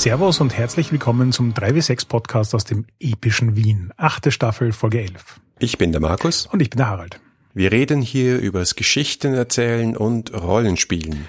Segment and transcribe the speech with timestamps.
[0.00, 3.92] Servus und herzlich willkommen zum 3W6 Podcast aus dem epischen Wien.
[3.98, 5.40] Achte Staffel, Folge 11.
[5.58, 6.46] Ich bin der Markus.
[6.46, 7.20] Und ich bin der Harald.
[7.52, 11.28] Wir reden hier übers Geschichten erzählen und Rollenspielen.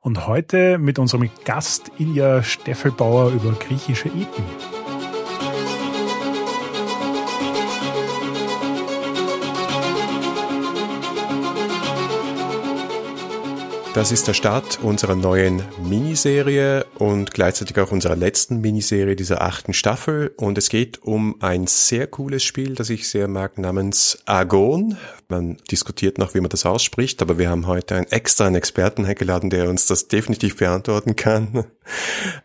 [0.00, 4.77] Und heute mit unserem Gast Ilja Steffelbauer über griechische Epen.
[13.94, 19.72] Das ist der Start unserer neuen Miniserie und gleichzeitig auch unserer letzten Miniserie dieser achten
[19.72, 20.32] Staffel.
[20.36, 24.98] Und es geht um ein sehr cooles Spiel, das ich sehr mag, namens Agon.
[25.28, 29.04] Man diskutiert noch, wie man das ausspricht, aber wir haben heute einen extra einen Experten
[29.04, 31.64] eingeladen, der uns das definitiv beantworten kann.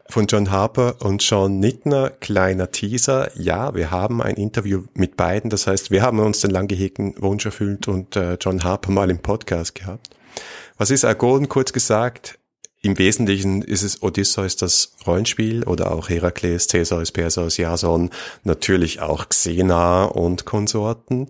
[0.07, 3.29] Von John Harper und Sean Nittner, kleiner Teaser.
[3.37, 5.49] Ja, wir haben ein Interview mit beiden.
[5.49, 9.09] Das heißt, wir haben uns den lang gehegten Wunsch erfüllt und äh, John Harper mal
[9.11, 10.09] im Podcast gehabt.
[10.77, 12.39] Was ist Agon kurz gesagt?
[12.81, 18.09] Im Wesentlichen ist es Odysseus das Rollenspiel oder auch Herakles, Theseus, Perseus, Jason,
[18.43, 21.29] natürlich auch Xena und Konsorten.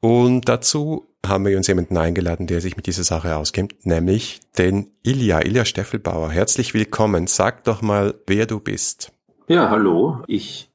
[0.00, 4.88] Und dazu haben wir uns jemanden eingeladen, der sich mit dieser Sache auskennt, nämlich den
[5.04, 6.30] Ilja, Ilja Steffelbauer.
[6.30, 7.28] Herzlich willkommen.
[7.28, 9.12] Sag doch mal, wer du bist.
[9.46, 10.24] Ja, hallo.
[10.26, 10.70] Ich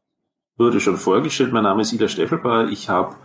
[0.55, 1.51] wurde schon vorgestellt.
[1.51, 2.69] Mein Name ist Ilja Steffelbauer.
[2.69, 3.17] Ich habe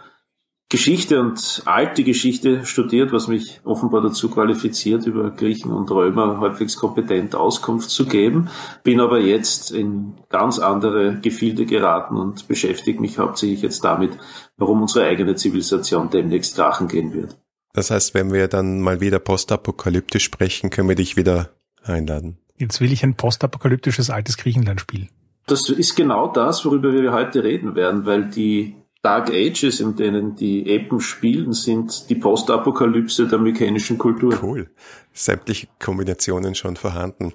[0.73, 6.79] Geschichte und alte Geschichte studiert, was mich offenbar dazu qualifiziert, über Griechen und Römer halbwegs
[6.79, 8.49] kompetent Auskunft zu geben,
[8.83, 14.13] bin aber jetzt in ganz andere Gefilde geraten und beschäftige mich hauptsächlich jetzt damit,
[14.57, 17.37] warum unsere eigene Zivilisation demnächst krachen gehen wird.
[17.75, 21.51] Das heißt, wenn wir dann mal wieder postapokalyptisch sprechen, können wir dich wieder
[21.83, 22.39] einladen.
[22.57, 25.11] Jetzt will ich ein postapokalyptisches altes Griechenland spielen.
[25.47, 30.37] Das ist genau das, worüber wir heute reden werden, weil die Dark Ages, in denen
[30.37, 34.39] die Epen spielen, sind die Postapokalypse der mykenischen Kultur.
[34.41, 34.71] Cool.
[35.13, 37.33] Sämtliche Kombinationen schon vorhanden.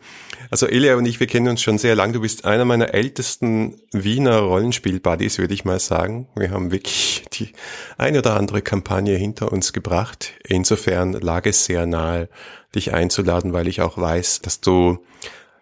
[0.50, 2.13] Also Elia und ich, wir kennen uns schon sehr lang.
[2.13, 6.29] Du bist einer meiner ältesten Wiener Rollenspiel-Buddies, würde ich mal sagen.
[6.38, 7.51] Wir haben wirklich die
[7.97, 10.35] eine oder andere Kampagne hinter uns gebracht.
[10.47, 12.29] Insofern lag es sehr nahe,
[12.75, 14.99] dich einzuladen, weil ich auch weiß, dass du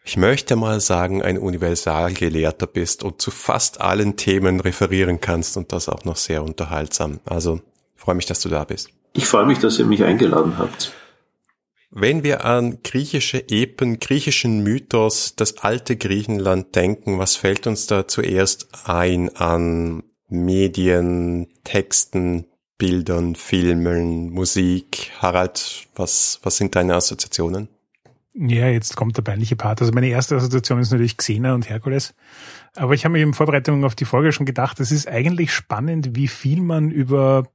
[0.06, 5.72] ich möchte mal sagen, ein Universalgelehrter bist und zu fast allen Themen referieren kannst und
[5.72, 7.20] das auch noch sehr unterhaltsam.
[7.26, 7.60] Also
[7.96, 8.90] freue mich, dass du da bist.
[9.14, 10.94] Ich freue mich, dass ihr mich eingeladen habt.
[11.90, 18.08] Wenn wir an griechische Epen, griechischen Mythos, das alte Griechenland denken, was fällt uns da
[18.08, 22.46] zuerst ein an Medien, Texten,
[22.78, 25.14] Bildern, Filmen, Musik?
[25.20, 27.70] Harald, was, was sind deine Assoziationen?
[28.38, 29.80] Ja, jetzt kommt der peinliche Part.
[29.82, 32.14] Also meine erste Assoziation ist natürlich Xena und Herkules.
[32.76, 36.16] Aber ich habe mir in Vorbereitung auf die Folge schon gedacht, es ist eigentlich spannend,
[36.16, 37.48] wie viel man über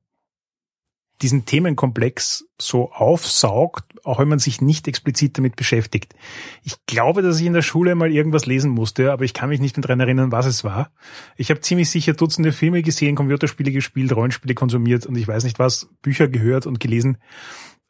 [1.20, 6.14] diesen Themenkomplex so aufsaugt, auch wenn man sich nicht explizit damit beschäftigt.
[6.62, 9.60] Ich glaube, dass ich in der Schule mal irgendwas lesen musste, aber ich kann mich
[9.60, 10.90] nicht mehr daran erinnern, was es war.
[11.36, 15.58] Ich habe ziemlich sicher Dutzende Filme gesehen, Computerspiele gespielt, Rollenspiele konsumiert und ich weiß nicht
[15.58, 17.18] was, Bücher gehört und gelesen.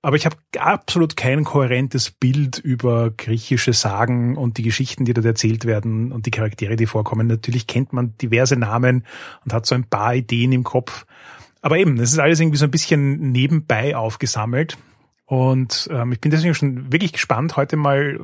[0.03, 5.27] Aber ich habe absolut kein kohärentes Bild über griechische Sagen und die Geschichten, die dort
[5.27, 7.27] erzählt werden und die Charaktere, die vorkommen.
[7.27, 9.05] Natürlich kennt man diverse Namen
[9.45, 11.05] und hat so ein paar Ideen im Kopf.
[11.61, 14.79] Aber eben, es ist alles irgendwie so ein bisschen nebenbei aufgesammelt.
[15.27, 18.19] Und ähm, ich bin deswegen schon wirklich gespannt, heute mal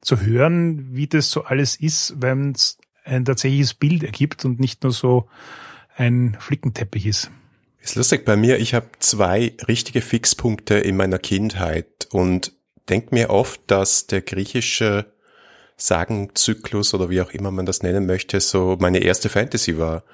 [0.00, 4.82] zu hören, wie das so alles ist, wenn es ein tatsächliches Bild ergibt und nicht
[4.82, 5.28] nur so
[5.96, 7.30] ein Flickenteppich ist.
[7.82, 12.52] Ist lustig bei mir, ich habe zwei richtige Fixpunkte in meiner Kindheit und
[12.88, 15.06] denke mir oft, dass der griechische
[15.76, 20.04] Sagenzyklus oder wie auch immer man das nennen möchte, so meine erste Fantasy war.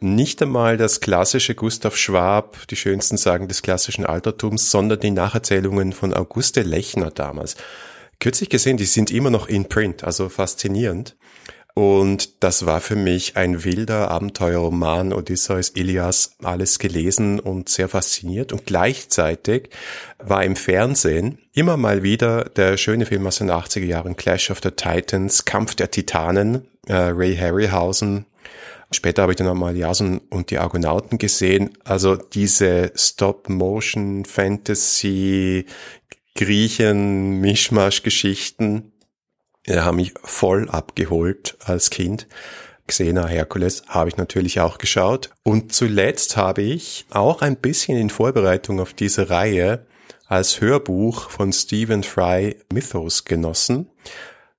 [0.00, 5.92] Nicht einmal das klassische Gustav Schwab, die schönsten Sagen des klassischen Altertums, sondern die Nacherzählungen
[5.92, 7.56] von Auguste Lechner damals.
[8.18, 11.16] Kürzlich gesehen, die sind immer noch in Print, also faszinierend.
[11.76, 18.52] Und das war für mich ein wilder Abenteuerroman, Odysseus, Ilias, alles gelesen und sehr fasziniert.
[18.52, 19.70] Und gleichzeitig
[20.18, 24.60] war im Fernsehen immer mal wieder der schöne Film aus den 80er Jahren, Clash of
[24.62, 28.26] the Titans, Kampf der Titanen, äh, Ray Harryhausen.
[28.92, 31.70] Später habe ich dann nochmal Jason und die Argonauten gesehen.
[31.82, 35.66] Also diese Stop-Motion-Fantasy,
[36.36, 38.92] Griechen-Mischmasch-Geschichten
[39.66, 42.26] die haben mich voll abgeholt als Kind.
[42.86, 45.30] Xena Herkules habe ich natürlich auch geschaut.
[45.42, 49.86] Und zuletzt habe ich auch ein bisschen in Vorbereitung auf diese Reihe
[50.26, 53.88] als Hörbuch von Stephen Fry Mythos genossen,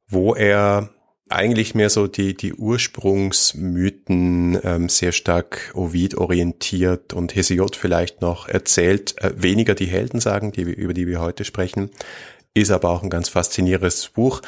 [0.07, 0.89] wo er
[1.27, 8.47] eigentlich mehr so die, die Ursprungsmythen ähm, sehr stark Ovid orientiert und Hesiod vielleicht noch
[8.47, 11.89] erzählt, äh, weniger die Heldensagen, die, über die wir heute sprechen,
[12.53, 14.41] ist aber auch ein ganz faszinierendes Buch.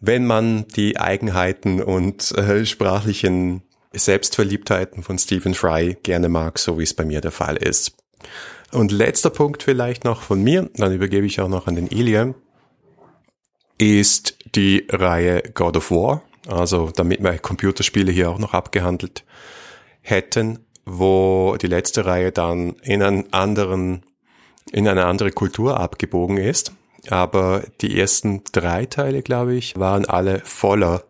[0.00, 3.62] Wenn man die Eigenheiten und äh, sprachlichen
[3.92, 7.96] Selbstverliebtheiten von Stephen Fry gerne mag, so wie es bei mir der Fall ist.
[8.72, 12.34] Und letzter Punkt vielleicht noch von mir, dann übergebe ich auch noch an den Ilya,
[13.78, 16.22] ist die Reihe God of War.
[16.46, 19.24] Also damit wir Computerspiele hier auch noch abgehandelt
[20.00, 24.04] hätten, wo die letzte Reihe dann in einen anderen,
[24.72, 26.72] in eine andere Kultur abgebogen ist.
[27.10, 31.04] Aber die ersten drei Teile, glaube ich, waren alle voller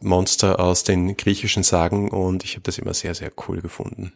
[0.00, 4.12] Monster aus den griechischen Sagen und ich habe das immer sehr, sehr cool gefunden.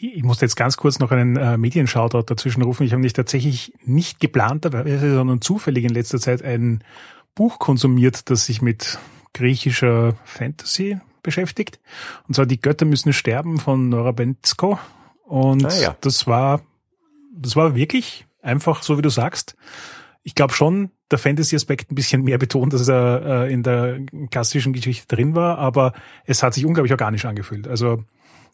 [0.00, 2.86] Ich musste jetzt ganz kurz noch einen äh, Medienshoutout dazwischen rufen.
[2.86, 6.84] Ich habe nicht tatsächlich nicht geplanterweise, sondern zufällig in letzter Zeit ein
[7.34, 8.98] Buch konsumiert, das sich mit
[9.32, 11.80] griechischer Fantasy beschäftigt.
[12.28, 14.78] Und zwar Die Götter müssen sterben von Nora Benzko.
[15.24, 15.96] Und ah, ja.
[16.00, 16.62] das war,
[17.34, 19.56] das war wirklich einfach so, wie du sagst.
[20.22, 24.00] Ich glaube schon, der Fantasy-Aspekt ein bisschen mehr betont, dass er äh, in der
[24.30, 25.94] klassischen Geschichte drin war, aber
[26.24, 27.66] es hat sich unglaublich organisch angefühlt.
[27.66, 28.04] Also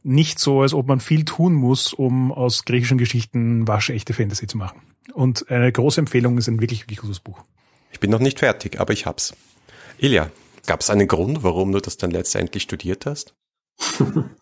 [0.03, 4.59] nicht so, als ob man viel tun muss, um aus griechischen Geschichten waschechte Fantasy zu
[4.59, 4.81] machen.
[5.15, 7.43] Und eine große Empfehlung ist ein wirklich, wirklich gutes Buch.
[7.91, 9.35] Ich bin noch nicht fertig, aber ich hab's.
[9.99, 10.31] Ilja,
[10.67, 13.35] Gab es einen Grund, warum du das dann letztendlich studiert hast?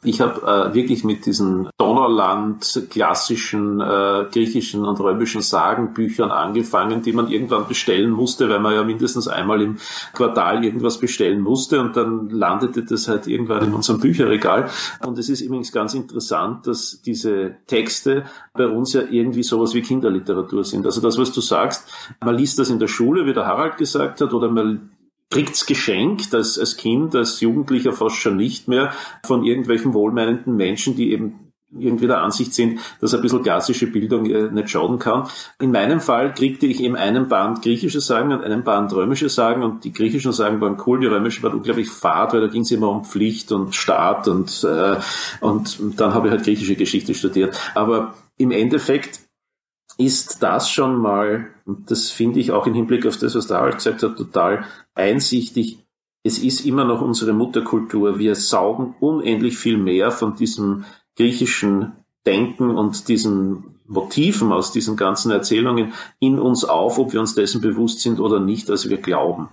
[0.02, 7.12] Ich habe äh, wirklich mit diesen Donnerland klassischen äh, griechischen und römischen Sagenbüchern angefangen, die
[7.12, 9.78] man irgendwann bestellen musste, weil man ja mindestens einmal im
[10.12, 14.68] Quartal irgendwas bestellen musste und dann landete das halt irgendwann in unserem Bücherregal.
[15.06, 18.24] Und es ist übrigens ganz interessant, dass diese Texte
[18.54, 20.84] bei uns ja irgendwie sowas wie Kinderliteratur sind.
[20.84, 21.88] Also das, was du sagst,
[22.20, 24.90] man liest das in der Schule, wie der Harald gesagt hat, oder man
[25.32, 28.92] kriegt's geschenkt als, als Kind, als Jugendlicher fast schon nicht mehr
[29.24, 34.26] von irgendwelchen wohlmeinenden Menschen, die eben irgendwie der Ansicht sind, dass ein bisschen klassische Bildung
[34.26, 35.28] äh, nicht schaden kann.
[35.58, 39.62] In meinem Fall kriegte ich eben einen Band griechische Sagen und einen Band römische Sagen
[39.62, 42.70] und die griechischen Sagen waren cool, die römischen waren unglaublich fad, weil da ging es
[42.70, 44.96] immer um Pflicht und Staat und, äh,
[45.40, 47.58] und dann habe ich halt griechische Geschichte studiert.
[47.74, 49.21] Aber im Endeffekt
[49.98, 53.58] ist das schon mal, und das finde ich auch im Hinblick auf das, was der
[53.58, 55.78] Harald gesagt hat, total einsichtig.
[56.22, 58.18] Es ist immer noch unsere Mutterkultur.
[58.18, 60.84] Wir saugen unendlich viel mehr von diesem
[61.16, 61.92] griechischen
[62.24, 67.60] Denken und diesen Motiven aus diesen ganzen Erzählungen in uns auf, ob wir uns dessen
[67.60, 69.48] bewusst sind oder nicht, als wir glauben.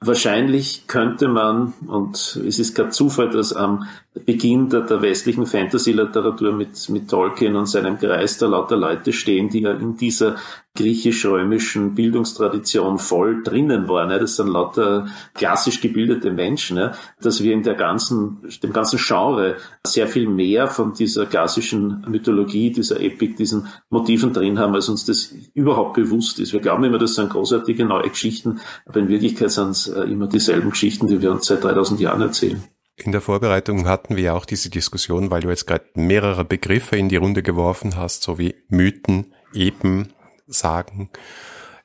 [0.00, 2.16] Wahrscheinlich könnte man, und
[2.46, 3.86] es ist kein Zufall, dass am
[4.24, 9.50] Beginn der, der westlichen Fantasy-Literatur mit, mit Tolkien und seinem Kreis da lauter Leute stehen,
[9.50, 10.36] die ja in dieser
[10.74, 14.08] griechisch-römischen Bildungstradition voll drinnen waren.
[14.08, 16.90] Das sind lauter klassisch gebildete Menschen,
[17.20, 22.70] dass wir in der ganzen, dem ganzen Genre sehr viel mehr von dieser klassischen Mythologie,
[22.70, 26.52] dieser Epik, diesen Motiven drin haben, als uns das überhaupt bewusst ist.
[26.52, 30.26] Wir glauben immer, das sind großartige neue Geschichten, aber in Wirklichkeit sind es äh, immer
[30.26, 32.62] dieselben Geschichten, die wir uns seit 3000 Jahren erzählen.
[32.96, 37.10] In der Vorbereitung hatten wir auch diese Diskussion, weil du jetzt gerade mehrere Begriffe in
[37.10, 40.14] die Runde geworfen hast, so wie Mythen, Epen,
[40.46, 41.10] sagen.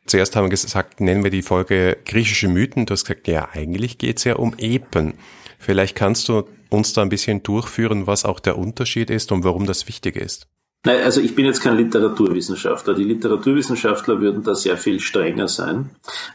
[0.06, 2.86] Zuerst haben wir gesagt, nennen wir die Folge griechische Mythen.
[2.86, 5.14] Du hast gesagt, ja, eigentlich geht's ja um Epen.
[5.60, 9.66] Vielleicht kannst du uns da ein bisschen durchführen, was auch der Unterschied ist und warum
[9.66, 10.48] das wichtig ist.
[10.84, 12.96] Nein, also ich bin jetzt kein Literaturwissenschaftler.
[12.96, 15.92] Die Literaturwissenschaftler würden da sehr viel strenger sein.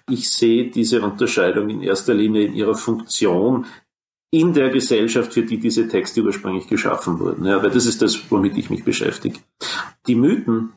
[0.09, 3.66] Ich sehe diese Unterscheidung in erster Linie in ihrer Funktion
[4.37, 7.47] in der Gesellschaft, für die diese Texte ursprünglich geschaffen wurden.
[7.47, 9.38] Ja, weil das ist das, womit ich mich beschäftige.
[10.07, 10.75] Die Mythen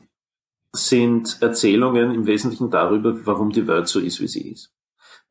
[0.74, 4.72] sind Erzählungen im Wesentlichen darüber, warum die Welt so ist, wie sie ist.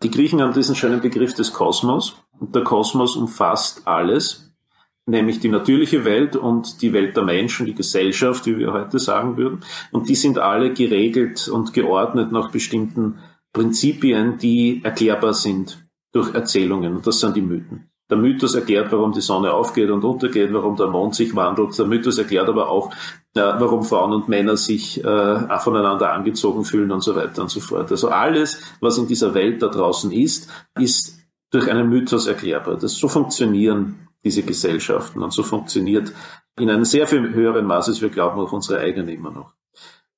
[0.04, 4.54] Die Griechen haben diesen schönen Begriff des Kosmos und der Kosmos umfasst alles,
[5.08, 9.38] nämlich die natürliche Welt und die Welt der Menschen, die Gesellschaft, wie wir heute sagen
[9.38, 9.62] würden.
[9.92, 13.18] Und die sind alle geregelt und geordnet nach bestimmten
[13.54, 16.98] Prinzipien, die erklärbar sind durch Erzählungen.
[16.98, 17.90] Und das sind die Mythen.
[18.10, 21.78] Der Mythos erklärt, warum die Sonne aufgeht und untergeht, warum der Mond sich wandelt.
[21.78, 22.92] Der Mythos erklärt aber auch,
[23.36, 27.60] äh, warum Frauen und Männer sich äh, voneinander angezogen fühlen und so weiter und so
[27.60, 27.92] fort.
[27.92, 30.50] Also alles, was in dieser Welt da draußen ist,
[30.80, 31.20] ist
[31.52, 32.78] durch einen Mythos erklärbar.
[32.78, 36.12] Das so funktionieren diese Gesellschaften und so funktioniert
[36.58, 39.54] in einem sehr viel höheren Maß, als wir glauben, auch unsere eigene immer noch.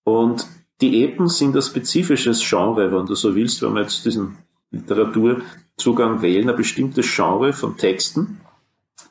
[0.04, 0.48] Und
[0.82, 4.38] die Epen sind ein spezifisches Genre, wenn du so willst, wenn man jetzt diesen
[5.82, 8.40] Literaturzugang wählen, ein bestimmtes Genre von Texten,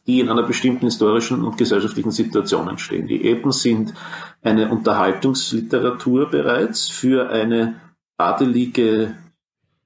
[0.06, 3.06] die in einer bestimmten historischen und gesellschaftlichen Situation entstehen.
[3.06, 3.94] Die Epen sind
[4.42, 7.80] eine Unterhaltungsliteratur bereits für eine
[8.16, 9.14] adelige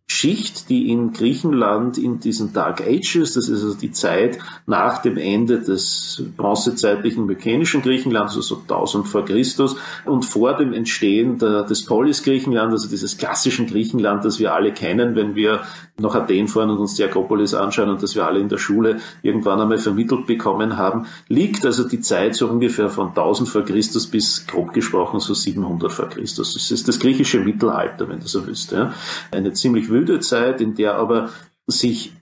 [0.06, 5.16] Schicht, die in Griechenland in diesen Dark Ages, das ist also die Zeit nach dem
[5.16, 11.62] Ende des bronzezeitlichen mykenischen Griechenlands, also so 1000 vor Christus, und vor dem Entstehen der,
[11.62, 15.62] des Polis Griechenland, also dieses klassischen Griechenland, das wir alle kennen, wenn wir
[15.96, 18.98] nach Athen fahren und uns die Akropolis anschauen und das wir alle in der Schule
[19.22, 24.08] irgendwann einmal vermittelt bekommen haben, liegt also die Zeit so ungefähr von 1000 vor Christus
[24.08, 26.54] bis grob gesprochen so 700 vor Christus.
[26.54, 28.72] Das ist das griechische Mittelalter, wenn du so willst.
[28.72, 28.92] Ja.
[29.30, 31.30] Eine ziemlich wilde Zeit, in der aber
[31.66, 32.12] sich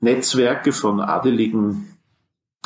[0.00, 1.98] Netzwerke von adeligen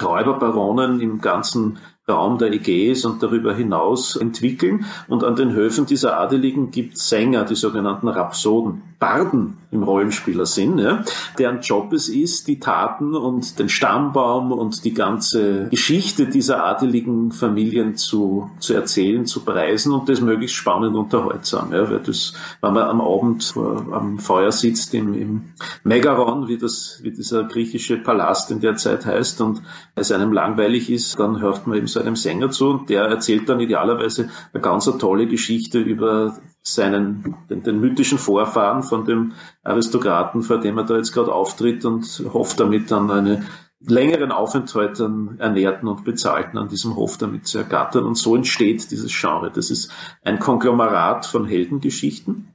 [0.02, 4.84] Räuberbaronen im ganzen Raum der Ägäis und darüber hinaus entwickeln.
[5.08, 11.02] Und an den Höfen dieser Adeligen gibt Sänger, die sogenannten Rhapsoden, Barden im Rollenspielersinn, ja,
[11.36, 17.32] deren Job es ist, die Taten und den Stammbaum und die ganze Geschichte dieser adeligen
[17.32, 21.72] Familien zu, zu erzählen, zu preisen und das möglichst spannend unterhaltsam.
[21.72, 25.42] Ja, weil das, wenn man am Abend vor, am Feuer sitzt im, im
[25.82, 29.62] Megaron, wie das, wie dieser griechische Palast in der Zeit heißt und
[29.96, 33.48] es einem langweilig ist, dann hört man eben so einem Sänger zu und der erzählt
[33.48, 40.42] dann idealerweise eine ganz tolle Geschichte über seinen, den, den mythischen Vorfahren von dem Aristokraten,
[40.42, 43.46] vor dem er da jetzt gerade auftritt und hofft damit dann einen
[43.86, 48.04] längeren Aufenthalt an Ernährten und Bezahlten an diesem Hof damit zu ergattern.
[48.04, 49.50] Und so entsteht dieses Genre.
[49.50, 49.90] Das ist
[50.22, 52.48] ein Konglomerat von Heldengeschichten.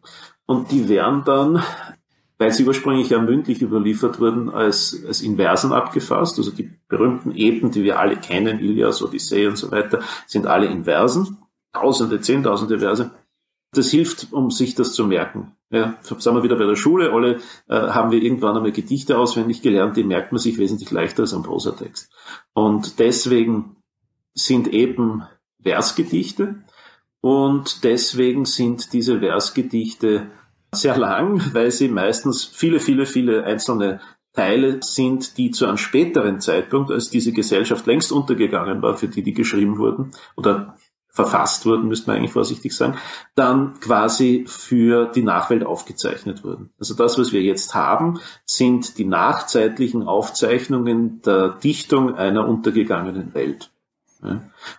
[0.45, 1.61] Und die werden dann,
[2.37, 6.37] weil sie ursprünglich ja mündlich überliefert wurden, als, als Inversen abgefasst.
[6.37, 10.67] Also die berühmten Epen, die wir alle kennen, Ilias, Odyssee und so weiter, sind alle
[10.67, 11.37] Inversen.
[11.73, 13.11] Tausende, Zehntausende Verse.
[13.73, 15.53] Das hilft, um sich das zu merken.
[15.69, 17.11] Ja, sind wir wieder bei der Schule.
[17.11, 21.23] Alle äh, haben wir irgendwann einmal Gedichte auswendig gelernt, die merkt man sich wesentlich leichter
[21.23, 22.09] als ein Prosatext.
[22.53, 23.75] Und deswegen
[24.33, 25.23] sind eben
[25.61, 26.63] Versgedichte
[27.19, 30.27] und deswegen sind diese Versgedichte
[30.73, 33.99] sehr lang, weil sie meistens viele, viele, viele einzelne
[34.33, 39.23] Teile sind, die zu einem späteren Zeitpunkt, als diese Gesellschaft längst untergegangen war, für die
[39.23, 40.77] die geschrieben wurden, oder
[41.17, 42.97] verfasst wurden, müsste man eigentlich vorsichtig sagen,
[43.33, 46.69] dann quasi für die Nachwelt aufgezeichnet wurden.
[46.79, 53.71] Also das, was wir jetzt haben, sind die nachzeitlichen Aufzeichnungen der Dichtung einer untergegangenen Welt.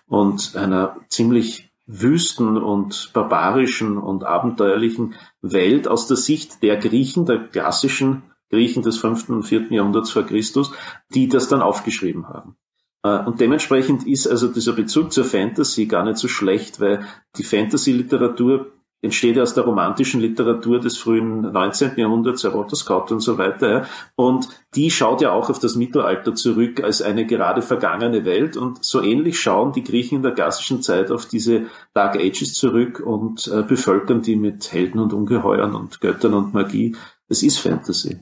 [0.07, 7.49] Und einer ziemlich wüsten und barbarischen und abenteuerlichen Welt aus der Sicht der Griechen, der
[7.49, 10.71] klassischen Griechen des fünften und vierten Jahrhunderts vor Christus,
[11.14, 12.57] die das dann aufgeschrieben haben.
[13.02, 17.45] Äh, und dementsprechend ist also dieser Bezug zur Fantasy gar nicht so schlecht, weil die
[17.45, 21.93] Fantasy-Literatur entsteht ja aus der romantischen Literatur des frühen 19.
[21.97, 23.87] Jahrhunderts, Walter Scott und so weiter.
[24.17, 28.57] Und die schaut ja auch auf das Mittelalter zurück als eine gerade vergangene Welt.
[28.57, 33.00] Und so ähnlich schauen die Griechen in der klassischen Zeit auf diese Dark Ages zurück
[33.05, 36.97] und äh, bevölkern die mit Helden und Ungeheuern und Göttern und Magie.
[37.28, 38.19] Es ist Fantasy.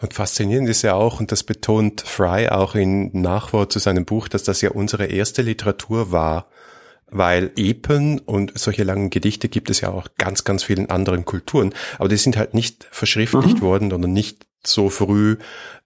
[0.00, 4.28] Und faszinierend ist ja auch, und das betont Fry auch in Nachwort zu seinem Buch,
[4.28, 6.46] dass das ja unsere erste Literatur war,
[7.10, 11.74] weil Epen und solche langen Gedichte gibt es ja auch ganz, ganz vielen anderen Kulturen,
[11.98, 13.62] aber die sind halt nicht verschriftlicht mhm.
[13.62, 15.38] worden oder nicht so früh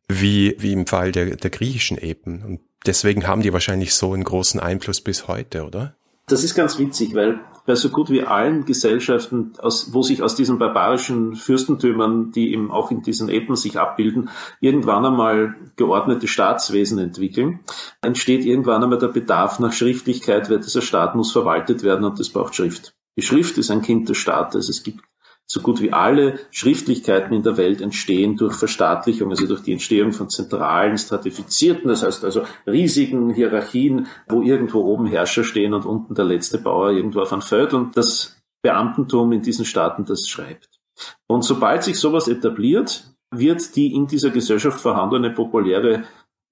[0.09, 2.43] wie, wie im Fall der, der griechischen Epen.
[2.43, 5.95] Und deswegen haben die wahrscheinlich so einen großen Einfluss bis heute, oder?
[6.27, 10.35] Das ist ganz witzig, weil bei so gut wie allen Gesellschaften, aus, wo sich aus
[10.35, 16.99] diesen barbarischen Fürstentümern, die eben auch in diesen Epen sich abbilden, irgendwann einmal geordnete Staatswesen
[16.99, 17.61] entwickeln,
[18.01, 22.31] entsteht irgendwann einmal der Bedarf nach Schriftlichkeit, weil dieser Staat muss verwaltet werden und das
[22.31, 22.95] braucht Schrift.
[23.17, 24.69] Die Schrift ist ein Kind des Staates.
[24.69, 25.05] Es gibt
[25.53, 30.13] so gut wie alle Schriftlichkeiten in der Welt entstehen durch Verstaatlichung, also durch die Entstehung
[30.13, 36.15] von zentralen, stratifizierten, das heißt also riesigen Hierarchien, wo irgendwo oben Herrscher stehen und unten
[36.15, 40.81] der letzte Bauer irgendwo auf ein Feld und das Beamtentum in diesen Staaten das schreibt.
[41.27, 46.05] Und sobald sich sowas etabliert, wird die in dieser Gesellschaft vorhandene populäre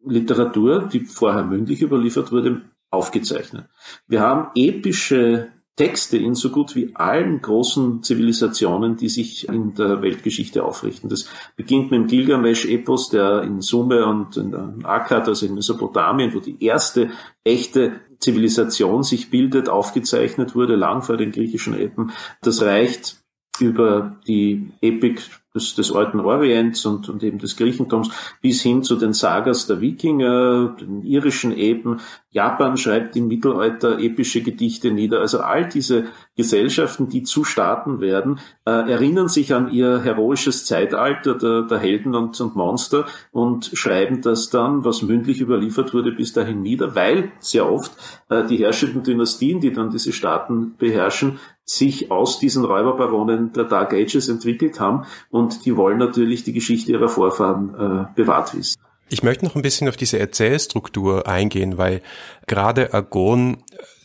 [0.04, 3.64] Literatur, die vorher mündlich überliefert wurde, aufgezeichnet.
[4.07, 10.03] Wir haben epische Texte in so gut wie allen großen Zivilisationen, die sich in der
[10.03, 11.09] Weltgeschichte aufrichten.
[11.09, 16.41] Das beginnt mit dem Gilgamesch-Epos, der in Sumer und in Akkad, also in Mesopotamien, wo
[16.41, 17.11] die erste
[17.45, 22.12] echte Zivilisation sich bildet, aufgezeichnet wurde, lang vor den griechischen Epen.
[22.43, 23.17] Das reicht
[23.59, 25.23] über die Epik
[25.54, 29.80] des, des alten Orients und, und eben des Griechentums bis hin zu den Sagas der
[29.80, 32.00] Wikinger, den irischen Epen.
[32.30, 35.21] Japan schreibt im Mittelalter epische Gedichte nieder.
[35.21, 36.04] Also all diese
[36.37, 42.14] Gesellschaften, die zu Staaten werden, äh, erinnern sich an ihr heroisches Zeitalter der, der Helden
[42.14, 47.33] und, und Monster und schreiben das dann, was mündlich überliefert wurde, bis dahin nieder, weil
[47.40, 47.92] sehr oft
[48.28, 51.40] äh, die herrschenden Dynastien, die dann diese Staaten beherrschen,
[51.71, 56.91] sich aus diesen Räuberbaronen der Dark Ages entwickelt haben und die wollen natürlich die Geschichte
[56.93, 58.77] ihrer Vorfahren äh, bewahrt wissen.
[59.09, 62.03] Ich möchte noch ein bisschen auf diese Erzählstruktur eingehen, weil
[62.47, 63.59] gerade Agon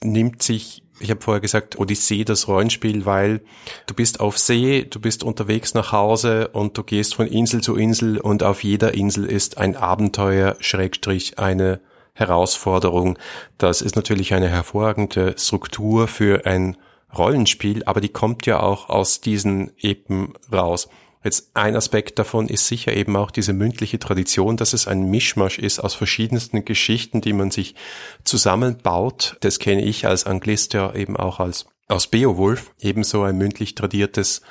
[0.04, 3.42] nimmt sich Ich habe vorher gesagt, Odyssee, das Rollenspiel, weil
[3.86, 7.76] du bist auf See, du bist unterwegs nach Hause und du gehst von Insel zu
[7.76, 11.82] Insel und auf jeder Insel ist ein Abenteuer, Schrägstrich, eine
[12.14, 13.18] Herausforderung.
[13.58, 16.78] Das ist natürlich eine hervorragende Struktur für ein
[17.16, 20.90] Rollenspiel, aber die kommt ja auch aus diesen Epen raus.
[21.24, 25.58] Jetzt ein Aspekt davon ist sicher eben auch diese mündliche Tradition, dass es ein Mischmasch
[25.58, 27.74] ist aus verschiedensten Geschichten, die man sich
[28.24, 29.36] zusammenbaut.
[29.40, 34.42] Das kenne ich als Anglist ja eben auch als aus Beowulf, ebenso ein mündlich tradiertes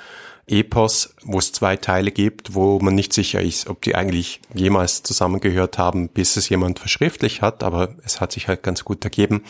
[0.46, 5.02] Epos, wo es zwei Teile gibt, wo man nicht sicher ist, ob die eigentlich jemals
[5.02, 9.42] zusammengehört haben, bis es jemand verschriftlich hat, aber es hat sich halt ganz gut ergeben.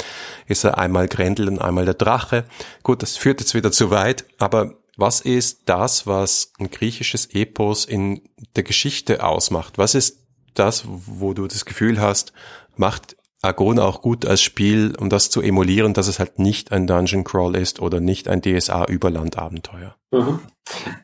[0.46, 2.44] Ist er einmal Grendel und einmal der Drache.
[2.82, 7.84] Gut, das führt jetzt wieder zu weit, aber was ist das, was ein griechisches Epos
[7.84, 8.22] in
[8.54, 9.78] der Geschichte ausmacht?
[9.78, 10.18] Was ist
[10.54, 12.32] das, wo du das Gefühl hast,
[12.76, 16.86] macht Argon auch gut als Spiel, um das zu emulieren, dass es halt nicht ein
[16.86, 19.94] Dungeon Crawl ist oder nicht ein DSA-Überlandabenteuer.
[20.10, 20.40] Mhm.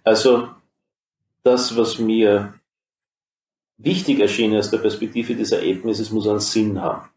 [0.05, 0.49] Also
[1.43, 2.55] das, was mir
[3.79, 7.09] wichtig erschien aus der Perspektive dieser Epen, ist, es muss einen Sinn haben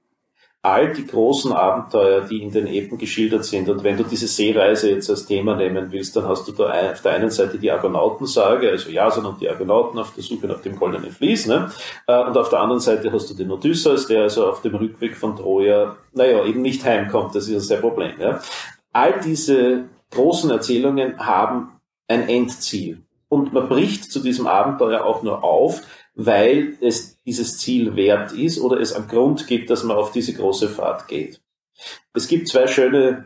[0.65, 3.67] all die großen Abenteuer, die in den Epen geschildert sind.
[3.67, 7.01] Und wenn du diese Seereise jetzt als Thema nehmen willst, dann hast du da auf
[7.01, 10.77] der einen Seite die Argonautensage, also Jason und die Argonauten auf der Suche nach dem
[10.77, 11.69] goldenen Vlies, ne?
[12.07, 15.17] Äh, und auf der anderen Seite hast du den Odysseus, der also auf dem Rückweg
[15.17, 18.13] von Troja, naja, eben nicht heimkommt, das ist das Problem.
[18.17, 18.39] Ja?
[18.93, 21.73] All diese großen Erzählungen haben
[22.07, 23.03] ein Endziel.
[23.27, 25.81] Und man bricht zu diesem Abenteuer auch nur auf,
[26.15, 30.33] weil es dieses Ziel wert ist oder es einen Grund gibt, dass man auf diese
[30.33, 31.41] große Fahrt geht.
[32.13, 33.25] Es gibt zwei schöne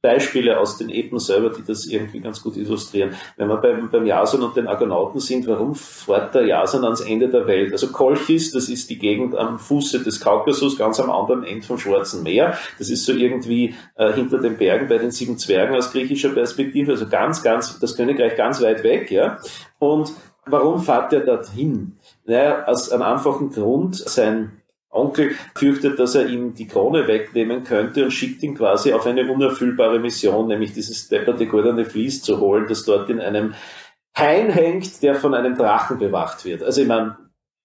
[0.00, 3.16] Beispiele aus den Epen selber, die das irgendwie ganz gut illustrieren.
[3.36, 7.28] Wenn wir beim, beim Jason und den Argonauten sind, warum fährt der Jason ans Ende
[7.28, 7.72] der Welt?
[7.72, 11.78] Also Kolchis, das ist die Gegend am Fuße des Kaukasus, ganz am anderen Ende vom
[11.78, 12.56] Schwarzen Meer.
[12.78, 16.92] Das ist so irgendwie äh, hinter den Bergen bei den sieben Zwergen aus griechischer Perspektive,
[16.92, 19.38] also ganz, ganz, das Königreich ganz weit weg, ja.
[19.80, 20.12] Und
[20.46, 21.97] warum fährt er dorthin?
[22.28, 24.52] Naja, aus einem einfachen Grund, sein
[24.90, 29.32] Onkel fürchtet, dass er ihm die Krone wegnehmen könnte und schickt ihn quasi auf eine
[29.32, 33.54] unerfüllbare Mission, nämlich dieses depperte goldene Vlies zu holen, das dort in einem
[34.14, 36.62] Hain hängt, der von einem Drachen bewacht wird.
[36.62, 37.16] Also ich meine,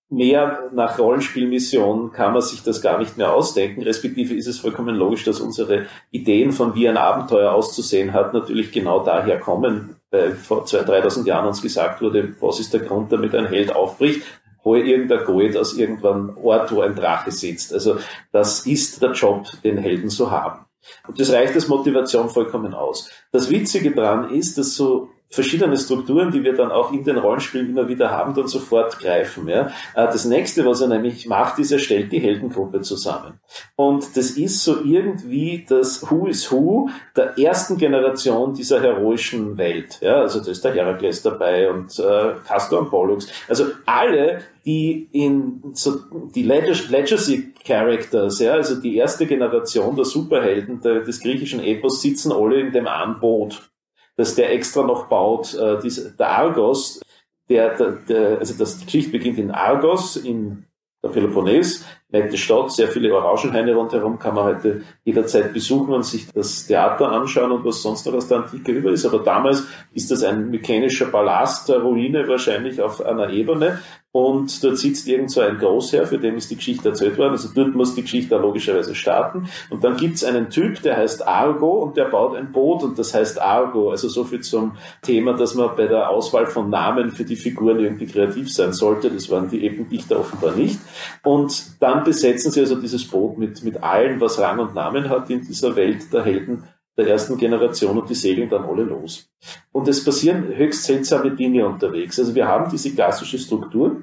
[0.09, 4.95] mehr nach Rollenspielmissionen kann man sich das gar nicht mehr ausdenken, respektive ist es vollkommen
[4.95, 10.31] logisch, dass unsere Ideen von wie ein Abenteuer auszusehen hat, natürlich genau daher kommen, weil
[10.35, 14.23] vor 2.000, 3.000 Jahren uns gesagt wurde, was ist der Grund, damit ein Held aufbricht,
[14.63, 17.73] hol irgendein Gold aus irgendeinem Ort, wo ein Drache sitzt.
[17.73, 17.97] Also
[18.31, 20.65] das ist der Job, den Helden so haben.
[21.07, 23.09] Und das reicht als Motivation vollkommen aus.
[23.31, 27.69] Das Witzige daran ist, dass so verschiedene Strukturen, die wir dann auch in den Rollenspielen
[27.69, 29.47] immer wieder haben, dann sofort greifen.
[29.47, 29.67] Ja.
[29.95, 33.39] Äh, das nächste, was er nämlich macht, ist, er stellt die Heldengruppe zusammen.
[33.75, 39.97] Und das ist so irgendwie das Who is Who der ersten Generation dieser heroischen Welt.
[40.01, 40.21] Ja.
[40.21, 43.27] Also da ist der Herakles dabei und äh, Castor und Pollux.
[43.47, 45.99] Also alle, die in so
[46.35, 52.31] die Legacy Characters, ja, also die erste Generation der Superhelden der, des griechischen Epos sitzen
[52.31, 53.72] alle in dem einen Boot
[54.15, 55.53] dass der extra noch baut.
[55.53, 57.01] Äh, diese, der Argos,
[57.49, 60.65] der, der, der, also das, die Geschichte beginnt in Argos, in
[61.03, 66.31] der Peloponnes, nette Stadt, sehr viele Orangenhaine rundherum, kann man heute jederzeit besuchen und sich
[66.31, 69.05] das Theater anschauen und was sonst noch aus der Antike über ist.
[69.05, 73.79] Aber damals ist das ein mykenischer Palast, eine Ruine wahrscheinlich auf einer Ebene
[74.15, 77.31] und dort sitzt irgend so ein Großherr, für den ist die Geschichte erzählt worden.
[77.31, 79.49] Also dort muss die Geschichte logischerweise starten.
[79.71, 83.15] Und dann gibt's einen Typ, der heißt Argo und der baut ein Boot und das
[83.15, 83.89] heißt Argo.
[83.89, 87.79] Also so viel zum Thema, dass man bei der Auswahl von Namen für die Figuren
[87.79, 89.09] irgendwie kreativ sein sollte.
[89.09, 90.79] Das waren die Ebendichter offenbar nicht.
[91.23, 95.31] Und dann besetzen sie also dieses Boot mit, mit allen, was Rang und Namen hat
[95.31, 96.61] in dieser Welt der Helden
[96.97, 99.29] der ersten Generation und die segeln dann alle los.
[99.71, 102.19] Und es passieren höchst seltsame Dinge unterwegs.
[102.19, 104.01] Also wir haben diese klassische Struktur,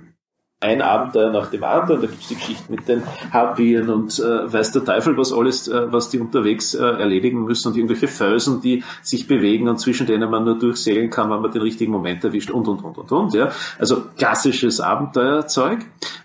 [0.62, 2.02] ein Abenteuer nach dem anderen.
[2.02, 5.90] Da gibt's die Geschichte mit den Harpien und äh, weiß der Teufel was alles, äh,
[5.90, 10.30] was die unterwegs äh, erledigen müssen und irgendwelche Felsen, die sich bewegen und zwischen denen
[10.30, 13.32] man nur durchsegeln kann, wenn man den richtigen Moment erwischt und und und und und.
[13.32, 13.50] Ja.
[13.78, 15.80] Also klassisches Abenteuerzeug.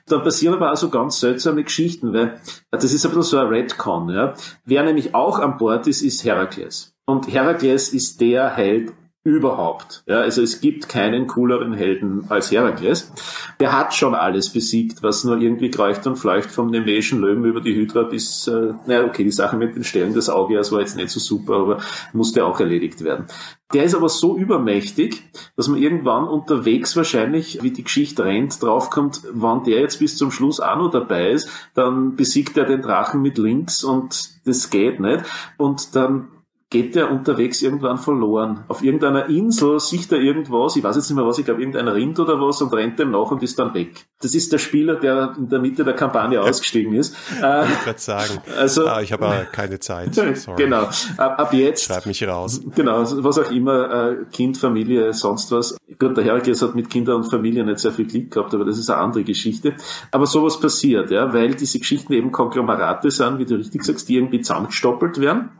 [0.07, 2.39] Dann passieren aber auch so ganz seltsame Geschichten, weil
[2.71, 4.09] das ist ein bisschen so ein Redcon.
[4.09, 4.33] Ja.
[4.65, 6.93] Wer nämlich auch an Bord ist, ist Herakles.
[7.05, 8.91] Und Herakles ist der Held
[9.25, 10.03] überhaupt.
[10.05, 13.11] Ja, also es gibt keinen cooleren Helden als Herakles.
[13.59, 17.59] Der hat schon alles besiegt, was nur irgendwie kreucht und fleucht vom nemeischen Löwen über
[17.59, 20.95] die Hydra bis, äh, naja, okay, die Sache mit den Stellen des Augeas war jetzt
[20.95, 21.79] nicht so super, aber
[22.13, 23.25] musste auch erledigt werden.
[23.73, 25.23] Der ist aber so übermächtig,
[25.57, 30.29] dass man irgendwann unterwegs wahrscheinlich, wie die Geschichte rennt, draufkommt, wann der jetzt bis zum
[30.29, 34.99] Schluss auch noch dabei ist, dann besiegt er den Drachen mit links und das geht
[34.99, 35.25] nicht.
[35.57, 36.27] Und dann
[36.71, 38.63] geht der unterwegs irgendwann verloren.
[38.67, 41.87] Auf irgendeiner Insel sieht er irgendwas, ich weiß jetzt nicht mehr was, ich glaube irgendein
[41.87, 44.07] Rind oder was und rennt dem nach und ist dann weg.
[44.19, 47.15] Das ist der Spieler, der in der Mitte der Kampagne ausgestiegen ist.
[47.41, 48.39] Äh, ich gerade sagen.
[48.57, 50.15] Also, ah, ich habe keine Zeit.
[50.35, 50.35] Sorry.
[50.57, 50.89] Genau.
[51.17, 51.85] Ab, ab jetzt.
[51.85, 52.61] Schreib mich raus.
[52.75, 55.77] Genau, was auch immer, äh, Kind, Familie, sonst was.
[55.99, 58.79] Gut, der Herakles hat mit Kindern und Familie nicht sehr viel Glück gehabt, aber das
[58.79, 59.75] ist eine andere Geschichte.
[60.11, 64.15] Aber sowas passiert, ja, weil diese Geschichten eben Konglomerate sind, wie du richtig sagst, die
[64.15, 65.51] irgendwie zusammengestoppelt werden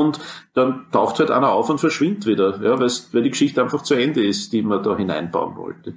[0.00, 0.20] und
[0.54, 4.24] dann taucht halt einer auf und verschwindet wieder, ja, weil die Geschichte einfach zu Ende
[4.24, 5.94] ist, die man da hineinbauen wollte.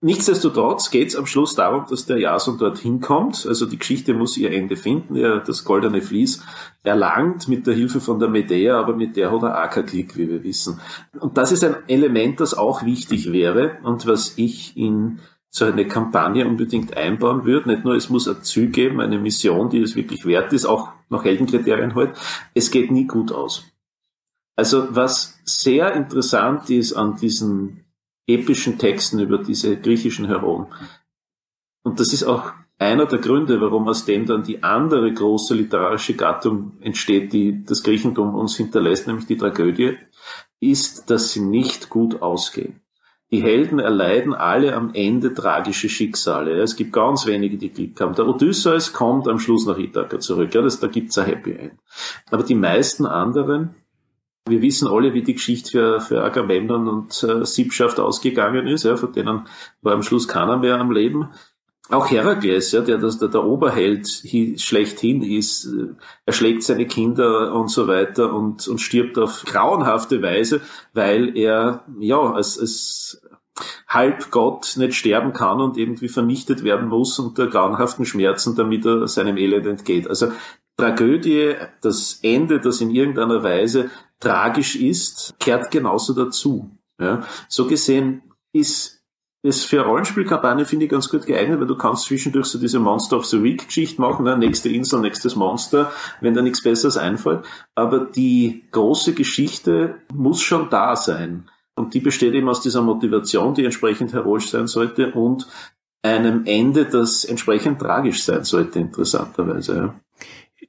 [0.00, 3.44] Nichtsdestotrotz geht es am Schluss darum, dass der Jason dorthin kommt.
[3.46, 5.16] Also die Geschichte muss ihr Ende finden.
[5.16, 6.42] Er das goldene Vlies
[6.84, 10.28] erlangt mit der Hilfe von der Medea, aber mit der hat er auch Klick, wie
[10.28, 10.80] wir wissen.
[11.18, 15.18] Und das ist ein Element, das auch wichtig wäre und was ich in
[15.50, 17.70] so eine Kampagne unbedingt einbauen würde.
[17.70, 20.90] Nicht nur, es muss ein Ziel geben, eine Mission, die es wirklich wert ist, auch
[21.08, 22.16] nach Heldenkriterien halt.
[22.54, 23.64] Es geht nie gut aus.
[24.56, 27.84] Also was sehr interessant ist an diesen
[28.26, 30.66] epischen Texten über diese griechischen Heroen,
[31.88, 36.14] und das ist auch einer der Gründe, warum aus dem dann die andere große literarische
[36.14, 39.96] Gattung entsteht, die das Griechentum uns hinterlässt, nämlich die Tragödie,
[40.60, 42.80] ist, dass sie nicht gut ausgehen.
[43.30, 46.62] Die Helden erleiden alle am Ende tragische Schicksale.
[46.62, 48.14] Es gibt ganz wenige, die Glück haben.
[48.14, 50.54] Der Odysseus kommt am Schluss nach Ithaka zurück.
[50.54, 51.74] Ja, das, da gibt's ein Happy End.
[52.30, 53.74] Aber die meisten anderen,
[54.48, 58.84] wir wissen alle, wie die Geschichte für, für Agamemnon und äh, Siebschaft ausgegangen ist.
[58.84, 59.46] Ja, von denen
[59.82, 61.28] war am Schluss keiner mehr am Leben.
[61.90, 64.06] Auch Herakles, ja, der, der, der Oberheld
[64.56, 65.68] schlechthin ist,
[66.26, 70.60] er schlägt seine Kinder und so weiter und, und stirbt auf grauenhafte Weise,
[70.92, 73.22] weil er ja als, als
[73.88, 79.36] Halbgott nicht sterben kann und irgendwie vernichtet werden muss unter grauenhaften Schmerzen, damit er seinem
[79.36, 80.08] Elend entgeht.
[80.08, 80.32] Also
[80.76, 86.70] Tragödie, das Ende, das in irgendeiner Weise tragisch ist, kehrt genauso dazu.
[87.00, 87.24] Ja.
[87.48, 88.22] So gesehen
[88.52, 88.97] ist
[89.48, 93.16] ist für Rollenspielkampagne, finde ich, ganz gut geeignet, weil du kannst zwischendurch so diese Monster
[93.16, 94.36] of the Week Geschichte machen, ne?
[94.36, 97.44] nächste Insel, nächstes Monster, wenn da nichts Besseres einfällt.
[97.74, 101.48] Aber die große Geschichte muss schon da sein.
[101.74, 105.46] Und die besteht eben aus dieser Motivation, die entsprechend heroisch sein sollte und
[106.02, 109.76] einem Ende, das entsprechend tragisch sein sollte, interessanterweise.
[109.76, 109.94] Ja.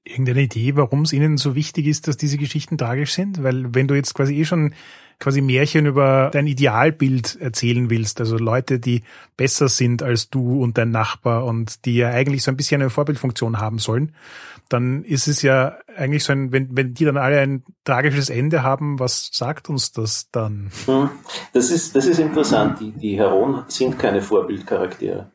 [0.03, 3.43] Irgendeine Idee, warum es Ihnen so wichtig ist, dass diese Geschichten tragisch sind?
[3.43, 4.73] Weil wenn du jetzt quasi eh schon
[5.19, 9.03] quasi Märchen über dein Idealbild erzählen willst, also Leute, die
[9.35, 12.89] besser sind als du und dein Nachbar und die ja eigentlich so ein bisschen eine
[12.89, 14.15] Vorbildfunktion haben sollen,
[14.69, 18.63] dann ist es ja eigentlich so ein, wenn, wenn die dann alle ein tragisches Ende
[18.63, 20.71] haben, was sagt uns das dann?
[20.85, 21.09] Hm.
[21.53, 22.79] Das ist, das ist interessant.
[22.79, 25.31] Die, die Heroen sind keine Vorbildcharaktere.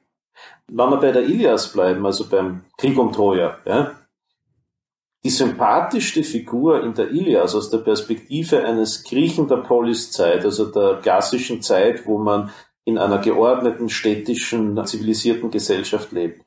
[0.69, 3.93] Wenn wir bei der Ilias bleiben, also beim Krieg um Troja, ja,
[5.25, 11.01] die sympathischste Figur in der Ilias aus der Perspektive eines Griechen der Poliszeit, also der
[11.01, 12.51] klassischen Zeit, wo man
[12.85, 16.45] in einer geordneten, städtischen, zivilisierten Gesellschaft lebt,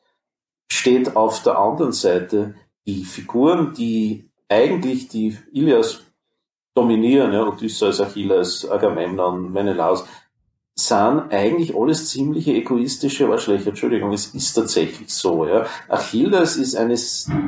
[0.71, 2.53] steht auf der anderen Seite
[2.85, 6.03] die Figuren, die eigentlich die Ilias
[6.75, 10.05] dominieren, ja, Odysseus, Achilles, Agamemnon, Menelaus,
[10.79, 13.69] sind eigentlich alles ziemliche egoistische Arschlöcher.
[13.69, 15.47] Entschuldigung, es ist tatsächlich so.
[15.47, 15.65] Ja.
[15.89, 16.95] Achilles ist eine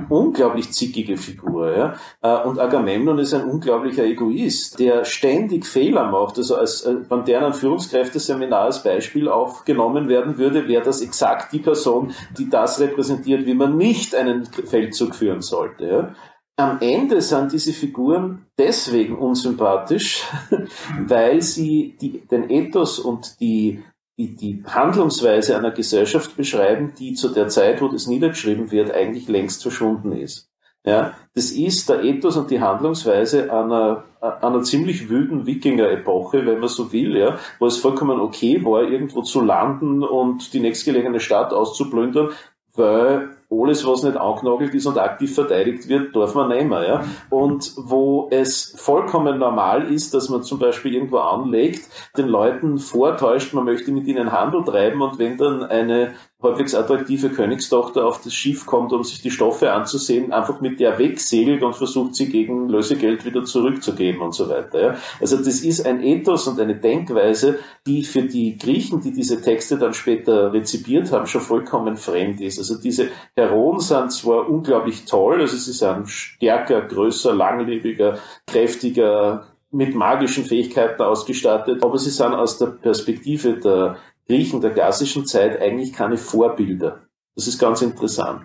[0.10, 1.78] unglaublich zickige Figur.
[1.78, 1.96] Ja.
[2.24, 6.40] Äh, und Agamemnon ist ein unglaublicher Egoist, der ständig Fehler macht.
[6.40, 11.60] Also als äh, beim deren Führungskräfteseminar als Beispiel aufgenommen werden würde, wäre das exakt die
[11.60, 15.86] Person, die das repräsentiert, wie man nicht einen Feldzug führen sollte.
[15.86, 16.16] Ja
[16.60, 20.26] am Ende sind diese Figuren deswegen unsympathisch,
[21.00, 23.82] weil sie die, den Ethos und die,
[24.18, 29.30] die, die Handlungsweise einer Gesellschaft beschreiben, die zu der Zeit, wo das niedergeschrieben wird, eigentlich
[29.30, 30.50] längst verschwunden ist.
[30.86, 36.70] Ja, das ist der Ethos und die Handlungsweise einer, einer ziemlich wüden Wikinger-Epoche, wenn man
[36.70, 41.54] so will, ja, wo es vollkommen okay war, irgendwo zu landen und die nächstgelegene Stadt
[41.54, 42.30] auszuplündern,
[42.76, 46.72] weil alles, was nicht angenagelt ist und aktiv verteidigt wird, darf man nehmen.
[46.84, 47.04] Ja?
[47.30, 53.54] Und wo es vollkommen normal ist, dass man zum Beispiel irgendwo anlegt, den Leuten vortäuscht,
[53.54, 58.34] man möchte mit ihnen Handel treiben und wenn dann eine halbwegs attraktive Königstochter auf das
[58.34, 62.70] Schiff kommt, um sich die Stoffe anzusehen, einfach mit der wegsegelt und versucht, sie gegen
[62.70, 64.82] Lösegeld wieder zurückzugeben und so weiter.
[64.82, 64.98] Ja.
[65.20, 69.78] Also das ist ein Ethos und eine Denkweise, die für die Griechen, die diese Texte
[69.78, 72.58] dann später rezipiert haben, schon vollkommen fremd ist.
[72.58, 79.94] Also diese Heroen sind zwar unglaublich toll, also sie sind stärker, größer, langlebiger, kräftiger, mit
[79.94, 83.98] magischen Fähigkeiten ausgestattet, aber sie sind aus der Perspektive der
[84.30, 87.02] Griechen der klassischen Zeit eigentlich keine Vorbilder.
[87.36, 88.44] Das ist ganz interessant.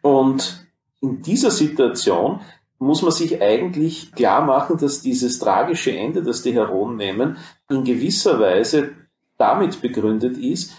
[0.00, 0.64] Und
[1.00, 2.40] in dieser Situation
[2.78, 7.82] muss man sich eigentlich klar machen, dass dieses tragische Ende, das die Heroen nehmen, in
[7.82, 8.90] gewisser Weise
[9.36, 10.72] damit begründet ist,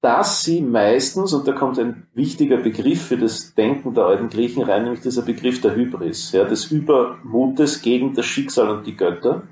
[0.00, 4.62] dass sie meistens, und da kommt ein wichtiger Begriff für das Denken der alten Griechen
[4.62, 9.42] rein, nämlich dieser Begriff der Hybris, ja, des Übermutes gegen das Schicksal und die Götter,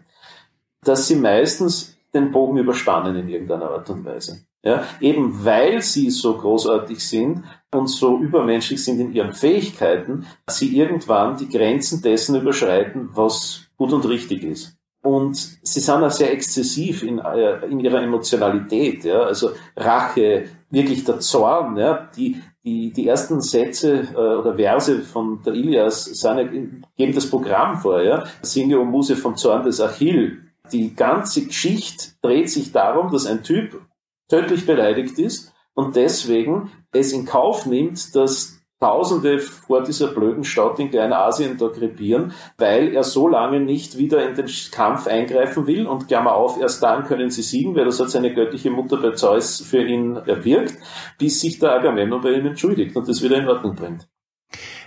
[0.83, 4.47] dass sie meistens den Bogen überspannen in irgendeiner Art und Weise.
[4.63, 10.79] Ja, eben weil sie so großartig sind und so übermenschlich sind in ihren Fähigkeiten, sie
[10.79, 14.79] irgendwann die Grenzen dessen überschreiten, was gut und richtig ist.
[15.03, 21.05] Und sie sind auch sehr exzessiv in, äh, in ihrer Emotionalität, ja, also Rache, wirklich
[21.05, 26.85] der Zorn, ja, die, die, die ersten Sätze äh, oder Verse von der Ilias sind,
[26.97, 28.25] geben das Programm vor, ja.
[28.41, 30.39] Singe o Muse vom Zorn des Achill.
[30.73, 33.83] Die ganze Geschichte dreht sich darum, dass ein Typ
[34.29, 40.79] tödlich beleidigt ist und deswegen es in Kauf nimmt, dass Tausende vor dieser blöden Stadt
[40.79, 45.87] in Kleinasien da krepieren, weil er so lange nicht wieder in den Kampf eingreifen will
[45.87, 49.13] und Klammer auf, erst dann können sie siegen, weil das hat seine göttliche Mutter bei
[49.13, 50.77] Zeus für ihn erwirkt,
[51.19, 54.07] bis sich der Agamemnon bei ihm entschuldigt und das wieder in Ordnung bringt.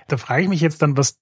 [0.08, 1.18] Da frage ich mich jetzt dann, was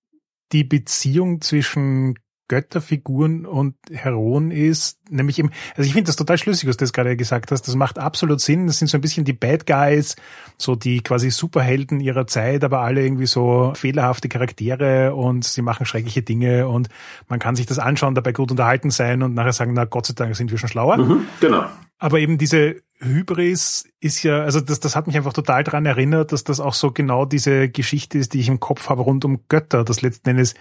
[0.52, 6.70] die Beziehung zwischen Götterfiguren und Heroen ist, nämlich eben, also ich finde das total schlüssig,
[6.70, 9.26] was du das gerade gesagt hast, das macht absolut Sinn, das sind so ein bisschen
[9.26, 10.16] die Bad Guys,
[10.58, 15.86] so die quasi Superhelden ihrer Zeit, aber alle irgendwie so fehlerhafte Charaktere und sie machen
[15.86, 16.90] schreckliche Dinge und
[17.28, 20.14] man kann sich das anschauen, dabei gut unterhalten sein und nachher sagen, na Gott sei
[20.16, 20.98] Dank sind wir schon schlauer.
[20.98, 21.66] Mhm, genau.
[21.98, 26.32] Aber eben diese Hybris ist ja, also das, das hat mich einfach total daran erinnert,
[26.32, 29.42] dass das auch so genau diese Geschichte ist, die ich im Kopf habe rund um
[29.50, 30.56] Götter, das letzten Endes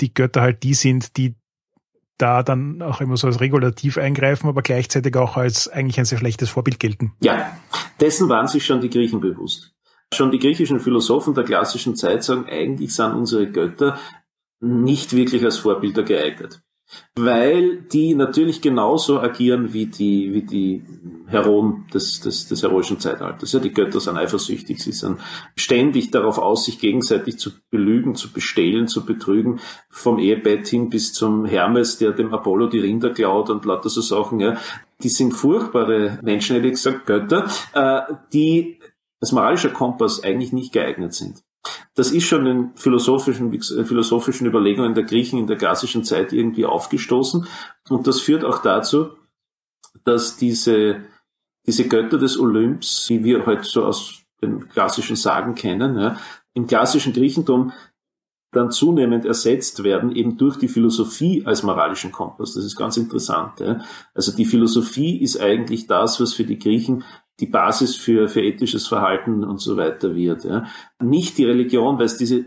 [0.00, 1.34] die Götter halt die sind, die
[2.18, 6.18] da dann auch immer so als regulativ eingreifen, aber gleichzeitig auch als eigentlich ein sehr
[6.18, 7.12] schlechtes Vorbild gelten.
[7.22, 7.56] Ja,
[7.98, 9.74] dessen waren sich schon die Griechen bewusst.
[10.12, 13.98] Schon die griechischen Philosophen der klassischen Zeit sagen, eigentlich sind unsere Götter
[14.60, 16.60] nicht wirklich als Vorbilder geeignet
[17.14, 20.84] weil die natürlich genauso agieren wie die, wie die
[21.26, 23.52] Heroen des, des, des heroischen Zeitalters.
[23.52, 25.18] Ja, die Götter sind eifersüchtig, sie sind
[25.56, 31.12] ständig darauf aus, sich gegenseitig zu belügen, zu bestehlen, zu betrügen, vom Ehebett hin bis
[31.12, 34.40] zum Hermes, der dem Apollo die Rinder klaut und lauter so Sachen.
[34.40, 34.56] Ja.
[35.02, 38.78] Die sind furchtbare Menschen, hätte ich gesagt, Götter, äh, die
[39.20, 41.42] als moralischer Kompass eigentlich nicht geeignet sind.
[41.94, 47.46] Das ist schon in philosophischen, philosophischen Überlegungen der Griechen in der klassischen Zeit irgendwie aufgestoßen.
[47.88, 49.10] Und das führt auch dazu,
[50.04, 51.02] dass diese,
[51.66, 56.16] diese Götter des Olymps, die wir heute so aus den klassischen Sagen kennen, ja,
[56.54, 57.72] im klassischen Griechentum
[58.52, 62.54] dann zunehmend ersetzt werden, eben durch die Philosophie als moralischen Kompass.
[62.54, 63.60] Das ist ganz interessant.
[63.60, 63.80] Ja.
[64.12, 67.04] Also die Philosophie ist eigentlich das, was für die Griechen
[67.40, 70.44] die Basis für, für ethisches Verhalten und so weiter wird.
[70.44, 70.66] Ja.
[71.02, 72.44] Nicht die Religion, weil es diese,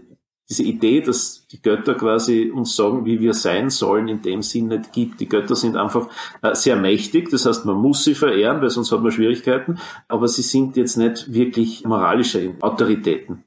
[0.49, 4.67] diese Idee, dass die Götter quasi uns sagen, wie wir sein sollen, in dem Sinn
[4.67, 5.19] nicht gibt.
[5.19, 6.09] Die Götter sind einfach
[6.41, 10.27] äh, sehr mächtig, das heißt, man muss sie verehren, weil sonst hat man Schwierigkeiten, aber
[10.27, 13.43] sie sind jetzt nicht wirklich moralische Autoritäten.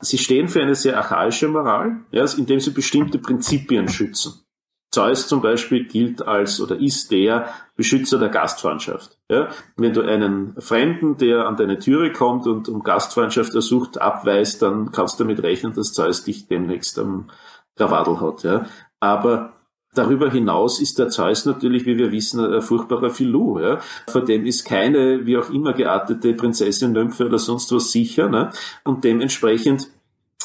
[0.00, 4.34] Sie stehen für eine sehr archaische Moral, ja, indem sie bestimmte Prinzipien schützen.
[4.92, 9.18] Zeus zum Beispiel gilt als oder ist der Beschützer der Gastfreundschaft.
[9.28, 9.48] Ja?
[9.76, 14.90] Wenn du einen Fremden, der an deine Türe kommt und um Gastfreundschaft ersucht, abweist, dann
[14.90, 17.30] kannst du damit rechnen, dass Zeus dich demnächst am
[17.76, 18.42] Krawattel hat.
[18.42, 18.66] Ja?
[18.98, 19.52] Aber
[19.92, 23.58] Darüber hinaus ist der Zeus natürlich, wie wir wissen, ein furchtbarer Filou.
[23.58, 23.80] Ja?
[24.06, 28.28] Vor dem ist keine, wie auch immer geartete Prinzessin, Nymphe oder sonst was sicher.
[28.28, 28.50] Ne?
[28.84, 29.90] Und dementsprechend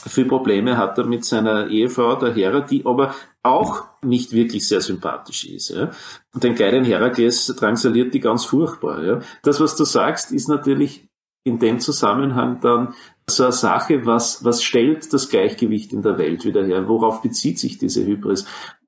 [0.07, 4.81] viel Probleme hat er mit seiner Ehefrau, der Hera, die aber auch nicht wirklich sehr
[4.81, 5.69] sympathisch ist.
[5.69, 5.91] Ja.
[6.33, 9.03] Und den kleinen Herakles drangsaliert die ganz furchtbar.
[9.03, 9.19] Ja.
[9.43, 11.07] Das, was du sagst, ist natürlich
[11.43, 12.93] in dem Zusammenhang dann
[13.29, 16.87] so eine Sache, was, was stellt das Gleichgewicht in der Welt wieder her?
[16.87, 18.45] Worauf bezieht sich diese Hybris?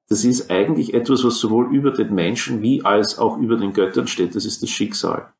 [0.10, 4.08] Das ist eigentlich etwas, was sowohl über den Menschen wie als auch über den Göttern
[4.08, 4.36] steht.
[4.36, 5.34] Das ist das Schicksal.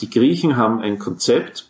[0.00, 1.69] Die Griechen haben ein Konzept,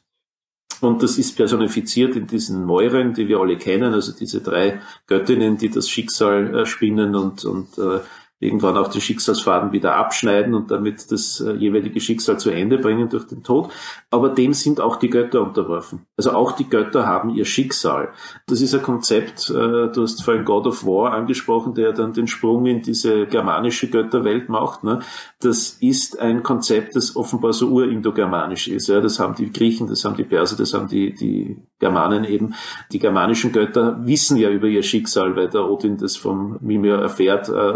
[0.80, 5.58] und das ist personifiziert in diesen Mäuren, die wir alle kennen, also diese drei Göttinnen,
[5.58, 8.00] die das Schicksal äh, spinnen und, und äh,
[8.40, 13.10] irgendwann auch den Schicksalsfaden wieder abschneiden und damit das äh, jeweilige Schicksal zu Ende bringen
[13.10, 13.70] durch den Tod.
[14.10, 16.06] Aber dem sind auch die Götter unterworfen.
[16.16, 18.08] Also auch die Götter haben ihr Schicksal.
[18.46, 22.26] Das ist ein Konzept, äh, du hast vorhin God of War angesprochen, der dann den
[22.26, 24.84] Sprung in diese germanische Götterwelt macht.
[24.84, 25.00] Ne?
[25.40, 28.88] Das ist ein Konzept, das offenbar so urindogermanisch ist.
[28.88, 32.54] Das haben die Griechen, das haben die Perser, das haben die, die Germanen eben.
[32.92, 37.48] Die germanischen Götter wissen ja über ihr Schicksal, weil der Odin das vom Mimir erfährt,
[37.48, 37.72] äh,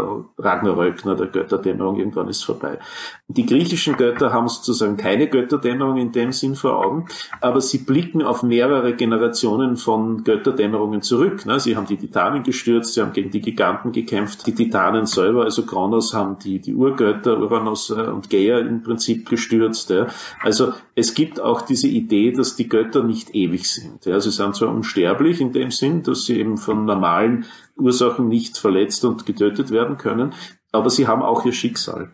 [0.55, 2.79] Ragnarök, ne, der Götterdämmerung, irgendwann ist vorbei.
[3.27, 7.05] Die griechischen Götter haben sozusagen keine Götterdämmerung in dem Sinn vor Augen,
[7.41, 11.45] aber sie blicken auf mehrere Generationen von Götterdämmerungen zurück.
[11.45, 11.59] Ne.
[11.59, 15.65] Sie haben die Titanen gestürzt, sie haben gegen die Giganten gekämpft, die Titanen selber, also
[15.65, 19.89] Kronos haben die, die Urgötter, Uranus äh, und Gaia im Prinzip gestürzt.
[19.89, 20.07] Ja.
[20.41, 24.05] Also es gibt auch diese Idee, dass die Götter nicht ewig sind.
[24.05, 24.19] Ja.
[24.19, 27.45] Sie sind zwar unsterblich in dem Sinn, dass sie eben von normalen
[27.77, 30.33] Ursachen nicht verletzt und getötet werden können,
[30.71, 32.11] aber sie haben auch ihr Schicksal.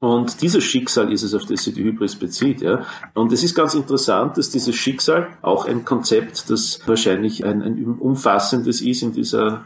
[0.00, 2.60] Und dieses Schicksal ist es, auf das sich die Hybris bezieht.
[2.60, 2.86] Ja.
[3.14, 7.84] Und es ist ganz interessant, dass dieses Schicksal auch ein Konzept, das wahrscheinlich ein, ein
[7.98, 9.64] umfassendes ist in dieser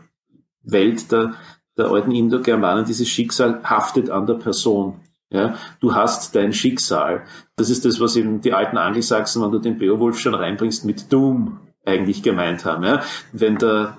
[0.63, 1.35] Welt der,
[1.77, 5.01] der alten Indo-Germanen, dieses Schicksal haftet an der Person.
[5.31, 7.25] Ja, du hast dein Schicksal.
[7.57, 11.11] Das ist das, was eben die alten Angelsachsen, wenn du den Beowulf schon reinbringst, mit
[11.11, 12.85] Doom eigentlich gemeint haben.
[12.85, 13.03] Ja.
[13.33, 13.97] Wenn der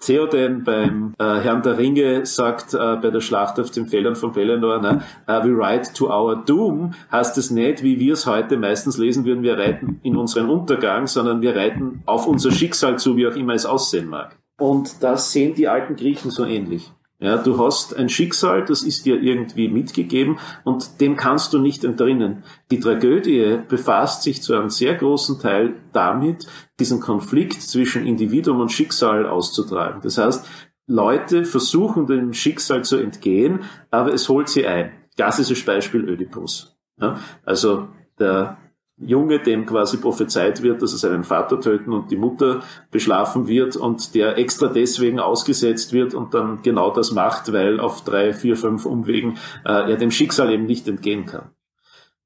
[0.00, 4.32] Theoden beim äh, Herrn der Ringe sagt äh, bei der Schlacht auf den Feldern von
[4.32, 8.56] Pelennor, ne, uh, we ride to our doom, heißt es nicht, wie wir es heute
[8.56, 13.16] meistens lesen würden, wir reiten in unseren Untergang, sondern wir reiten auf unser Schicksal zu,
[13.16, 14.36] wie auch immer es aussehen mag.
[14.58, 16.92] Und das sehen die alten Griechen so ähnlich.
[17.18, 21.82] Ja, du hast ein Schicksal, das ist dir irgendwie mitgegeben und dem kannst du nicht
[21.82, 22.44] entrinnen.
[22.70, 26.46] Die Tragödie befasst sich zu einem sehr großen Teil damit,
[26.78, 30.02] diesen Konflikt zwischen Individuum und Schicksal auszutragen.
[30.02, 30.46] Das heißt,
[30.86, 34.92] Leute versuchen dem Schicksal zu entgehen, aber es holt sie ein.
[35.16, 36.76] Klassisches Beispiel Ödipus.
[37.00, 38.58] Ja, also der
[38.98, 43.76] Junge, dem quasi prophezeit wird, dass er seinen Vater töten und die Mutter beschlafen wird
[43.76, 48.56] und der extra deswegen ausgesetzt wird und dann genau das macht, weil auf drei, vier,
[48.56, 51.50] fünf Umwegen äh, er dem Schicksal eben nicht entgehen kann.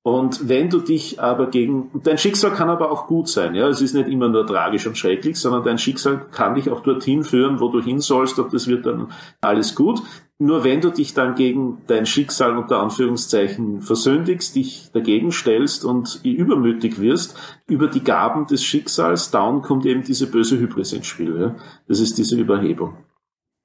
[0.02, 3.82] Und wenn du dich aber gegen, dein Schicksal kann aber auch gut sein, ja, es
[3.82, 7.60] ist nicht immer nur tragisch und schrecklich, sondern dein Schicksal kann dich auch dorthin führen,
[7.60, 9.08] wo du hin sollst und das wird dann
[9.42, 10.00] alles gut.
[10.42, 16.18] Nur wenn du dich dann gegen dein Schicksal unter Anführungszeichen versündigst, dich dagegen stellst und
[16.22, 21.38] übermütig wirst über die Gaben des Schicksals, dann kommt eben diese böse Hybris ins Spiel.
[21.38, 21.54] Ja?
[21.88, 22.94] Das ist diese Überhebung.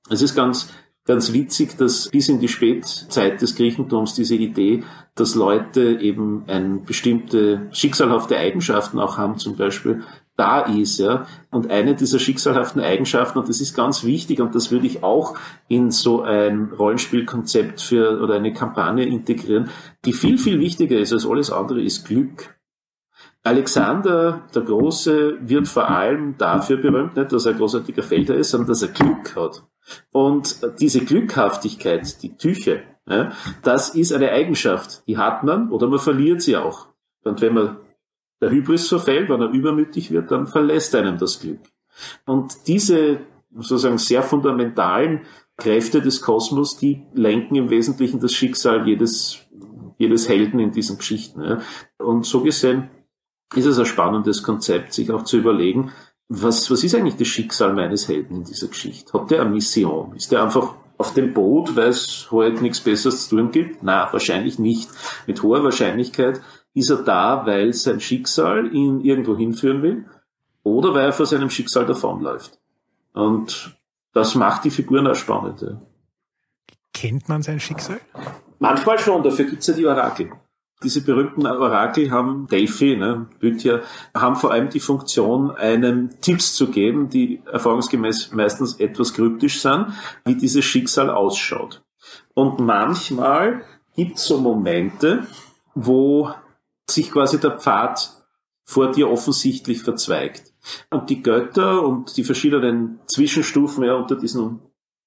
[0.09, 0.67] Es ist ganz,
[1.05, 4.83] ganz witzig, dass bis in die Spätzeit des Griechentums diese Idee,
[5.15, 10.03] dass Leute eben ein bestimmte schicksalhafte Eigenschaften auch haben, zum Beispiel
[10.37, 11.25] da ist, ja.
[11.49, 15.37] Und eine dieser schicksalhaften Eigenschaften, und das ist ganz wichtig, und das würde ich auch
[15.67, 19.69] in so ein Rollenspielkonzept für oder eine Kampagne integrieren,
[20.03, 22.55] die viel, viel wichtiger ist als alles andere, ist Glück.
[23.43, 28.51] Alexander der Große wird vor allem dafür berühmt, nicht, dass er ein großartiger Felder ist,
[28.51, 29.63] sondern dass er Glück hat.
[30.11, 35.99] Und diese Glückhaftigkeit, die Tüche, ja, das ist eine Eigenschaft, die hat man oder man
[35.99, 36.87] verliert sie auch.
[37.23, 37.77] Und wenn man
[38.41, 41.59] der Hybris verfällt, wenn er übermütig wird, dann verlässt einem das Glück.
[42.25, 43.19] Und diese
[43.53, 45.21] sozusagen sehr fundamentalen
[45.57, 49.39] Kräfte des Kosmos, die lenken im Wesentlichen das Schicksal jedes,
[49.97, 51.41] jedes Helden in diesen Geschichten.
[51.41, 51.61] Ja.
[51.97, 52.89] Und so gesehen
[53.55, 55.91] ist es ein spannendes Konzept, sich auch zu überlegen,
[56.27, 59.13] was, was ist eigentlich das Schicksal meines Helden in dieser Geschichte?
[59.13, 60.15] Hat der eine Mission?
[60.15, 63.83] Ist der einfach auf dem Boot, weil es halt nichts Besseres zu tun gibt?
[63.83, 64.89] Na, wahrscheinlich nicht.
[65.27, 66.41] Mit hoher Wahrscheinlichkeit
[66.75, 70.05] ist er da, weil sein Schicksal ihn irgendwo hinführen will
[70.61, 72.59] oder weil er vor seinem Schicksal davonläuft.
[73.13, 73.75] Und
[74.13, 75.65] das macht die Figuren auch spannend.
[76.93, 77.99] Kennt man sein Schicksal?
[78.59, 80.31] Manchmal schon, dafür gibt's ja die Orakel.
[80.83, 83.81] Diese berühmten Orakel haben Delphi, ne, Bücher,
[84.13, 89.87] haben vor allem die Funktion, einem Tipps zu geben, die erfahrungsgemäß meistens etwas kryptisch sind,
[90.25, 91.81] wie dieses Schicksal ausschaut.
[92.33, 93.63] Und manchmal
[93.95, 95.25] gibt's so Momente,
[95.73, 96.33] wo
[96.89, 98.11] sich quasi der Pfad
[98.63, 100.53] vor dir offensichtlich verzweigt.
[100.89, 104.61] Und die Götter und die verschiedenen Zwischenstufen ja, unter diesen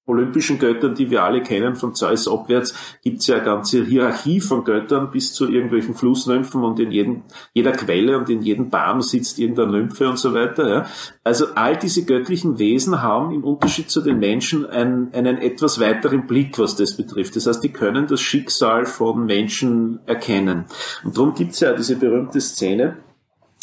[0.09, 4.41] olympischen Göttern, die wir alle kennen, von Zeus abwärts, gibt es ja eine ganze Hierarchie
[4.41, 7.21] von Göttern bis zu irgendwelchen Flussnymphen und in jedem,
[7.53, 10.69] jeder Quelle und in jedem Baum sitzt irgendeine Nymphe und so weiter.
[10.69, 10.85] Ja.
[11.23, 16.27] Also all diese göttlichen Wesen haben im Unterschied zu den Menschen einen, einen etwas weiteren
[16.27, 17.35] Blick, was das betrifft.
[17.35, 20.65] Das heißt, die können das Schicksal von Menschen erkennen.
[21.03, 22.97] Und darum gibt es ja diese berühmte Szene,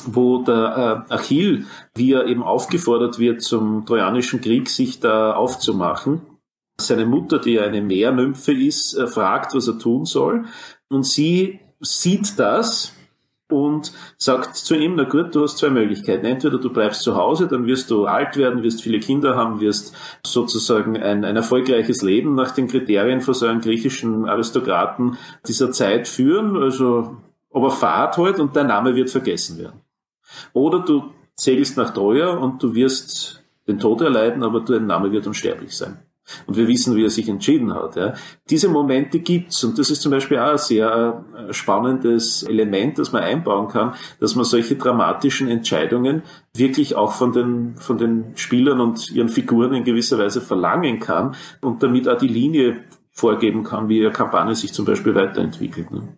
[0.04, 6.20] wo der äh, Achill, wie er eben aufgefordert wird, zum Trojanischen Krieg sich da aufzumachen,
[6.80, 10.44] seine Mutter, die eine Meernymphe ist, äh, fragt, was er tun soll.
[10.88, 12.92] Und sie sieht das
[13.48, 16.26] und sagt zu ihm, na gut, du hast zwei Möglichkeiten.
[16.26, 19.94] Entweder du bleibst zu Hause, dann wirst du alt werden, wirst viele Kinder haben, wirst
[20.24, 25.16] sozusagen ein, ein erfolgreiches Leben nach den Kriterien von so einem griechischen Aristokraten
[25.46, 27.16] dieser Zeit führen, also
[27.52, 29.80] aber Fahrt halt und dein Name wird vergessen werden.
[30.52, 35.26] Oder du segelst nach Troja und du wirst den Tod erleiden, aber dein Name wird
[35.26, 35.98] unsterblich sein.
[36.46, 37.96] Und wir wissen, wie er sich entschieden hat.
[37.96, 38.14] Ja.
[38.50, 43.12] Diese Momente gibt's und das ist zum Beispiel auch ein sehr äh, spannendes Element, das
[43.12, 46.22] man einbauen kann, dass man solche dramatischen Entscheidungen
[46.54, 51.34] wirklich auch von den, von den Spielern und ihren Figuren in gewisser Weise verlangen kann
[51.60, 55.90] und damit auch die Linie vorgeben kann, wie ihre Kampagne sich zum Beispiel weiterentwickelt.
[55.90, 56.16] Ne.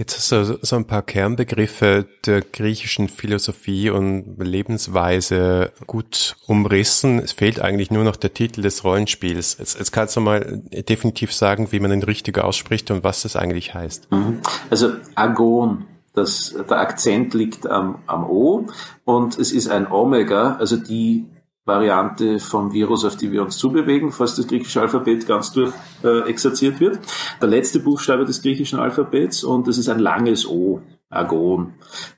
[0.00, 7.18] Jetzt hast du so ein paar Kernbegriffe der griechischen Philosophie und Lebensweise gut umrissen.
[7.18, 9.58] Es fehlt eigentlich nur noch der Titel des Rollenspiels.
[9.58, 13.36] Jetzt, jetzt kannst du mal definitiv sagen, wie man den richtig ausspricht und was das
[13.36, 14.10] eigentlich heißt.
[14.10, 14.40] Mhm.
[14.70, 15.84] Also Agon,
[16.14, 18.68] das, der Akzent liegt am, am O
[19.04, 21.26] und es ist ein Omega, also die
[21.70, 26.28] Variante vom Virus, auf die wir uns zubewegen, falls das griechische Alphabet ganz durch äh,
[26.28, 26.98] exerziert wird.
[27.40, 31.74] Der letzte Buchstabe des griechischen Alphabets und es ist ein langes O, Agon.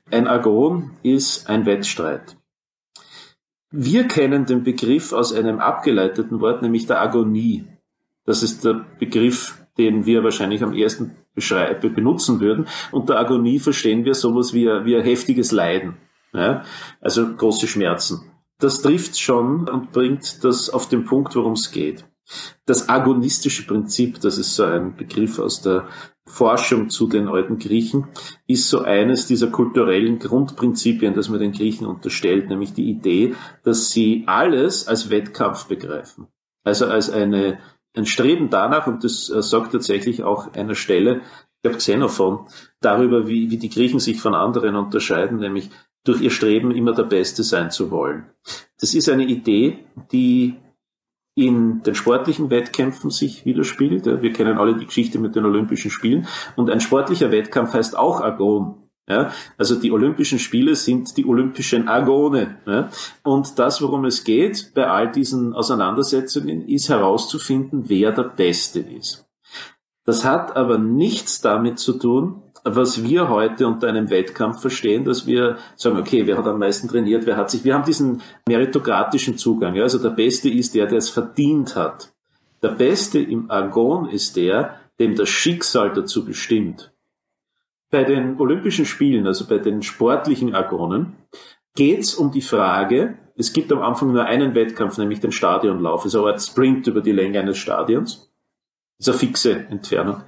[0.09, 2.35] Ein Agon ist ein Wettstreit.
[3.69, 7.65] Wir kennen den Begriff aus einem abgeleiteten Wort, nämlich der Agonie.
[8.25, 12.67] Das ist der Begriff, den wir wahrscheinlich am ersten benutzen würden.
[12.91, 15.95] Unter Agonie verstehen wir sowas wie wie ein heftiges Leiden.
[16.33, 16.63] Ja?
[17.01, 22.05] Also große Schmerzen das trifft schon und bringt das auf den Punkt, worum es geht.
[22.65, 25.87] Das agonistische Prinzip, das ist so ein Begriff aus der
[26.25, 28.07] Forschung zu den alten Griechen,
[28.47, 33.89] ist so eines dieser kulturellen Grundprinzipien, das man den Griechen unterstellt, nämlich die Idee, dass
[33.89, 36.27] sie alles als Wettkampf begreifen.
[36.63, 37.59] Also als eine,
[37.95, 41.21] ein Streben danach, und das äh, sagt tatsächlich auch einer Stelle,
[41.61, 42.47] ich habe Xenophon,
[42.79, 45.69] darüber, wie, wie die Griechen sich von anderen unterscheiden, nämlich
[46.03, 48.25] durch ihr Streben immer der Beste sein zu wollen.
[48.79, 49.79] Das ist eine Idee,
[50.11, 50.55] die
[51.35, 54.05] in den sportlichen Wettkämpfen sich widerspiegelt.
[54.05, 56.27] Wir kennen alle die Geschichte mit den Olympischen Spielen.
[56.55, 58.75] Und ein sportlicher Wettkampf heißt auch Agon.
[59.09, 62.57] Ja, also die Olympischen Spiele sind die olympischen Agone.
[62.65, 62.89] Ja,
[63.23, 69.25] und das, worum es geht bei all diesen Auseinandersetzungen, ist herauszufinden, wer der Beste ist.
[70.05, 75.27] Das hat aber nichts damit zu tun, was wir heute unter einem Wettkampf verstehen, dass
[75.27, 79.37] wir sagen, okay, wer hat am meisten trainiert, wer hat sich, wir haben diesen meritokratischen
[79.37, 79.75] Zugang.
[79.75, 79.83] Ja?
[79.83, 82.13] Also der Beste ist der, der es verdient hat.
[82.61, 86.93] Der Beste im Argon ist der, dem das Schicksal dazu bestimmt.
[87.91, 91.17] Bei den Olympischen Spielen, also bei den sportlichen Agonen,
[91.75, 96.05] geht es um die Frage, es gibt am Anfang nur einen Wettkampf, nämlich den Stadionlauf.
[96.05, 98.31] Ist eine Art Sprint über die Länge eines Stadions.
[98.99, 100.21] Das ist eine fixe Entfernung.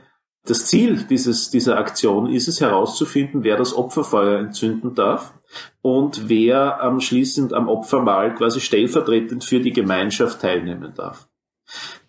[0.45, 5.33] Das Ziel dieses, dieser Aktion ist es herauszufinden, wer das Opferfeuer entzünden darf
[5.81, 11.27] und wer am schließend am Opfermahl quasi stellvertretend für die Gemeinschaft teilnehmen darf.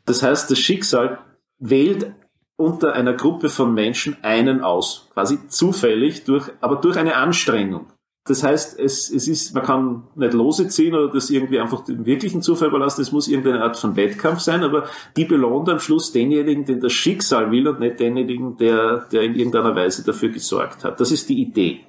[0.04, 1.18] Das heißt, das Schicksal
[1.58, 2.12] wählt
[2.56, 7.86] unter einer Gruppe von Menschen einen aus, quasi zufällig durch, aber durch eine Anstrengung.
[8.26, 12.04] Das heißt, es, es ist, man kann nicht lose ziehen oder das irgendwie einfach dem
[12.04, 13.02] wirklichen Zufall überlassen.
[13.02, 16.92] Es muss irgendeine Art von Wettkampf sein, aber die belohnt am Schluss denjenigen, den das
[16.92, 21.00] Schicksal will und nicht denjenigen, der, der in irgendeiner Weise dafür gesorgt hat.
[21.00, 21.80] Das ist die Idee.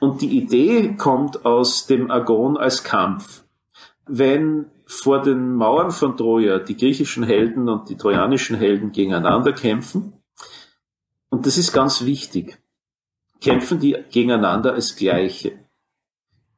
[0.00, 3.44] Und die Idee kommt aus dem Agon als Kampf.
[4.06, 10.14] Wenn vor den Mauern von Troja die griechischen Helden und die trojanischen Helden gegeneinander kämpfen,
[11.28, 12.58] und das ist ganz wichtig,
[13.40, 15.52] kämpfen die gegeneinander als Gleiche.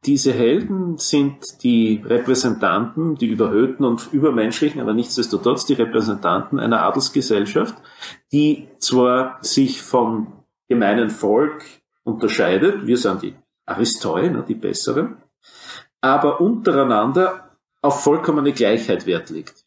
[0.04, 7.76] Diese Helden sind die Repräsentanten, die überhöhten und übermenschlichen, aber nichtsdestotrotz die Repräsentanten einer Adelsgesellschaft,
[8.32, 11.64] die zwar sich vom gemeinen Volk
[12.02, 13.34] unterscheidet, wir sind die
[13.64, 15.18] Aristoi, ne, die Besseren,
[16.00, 17.50] aber untereinander
[17.80, 19.61] auf vollkommene Gleichheit Wert legt.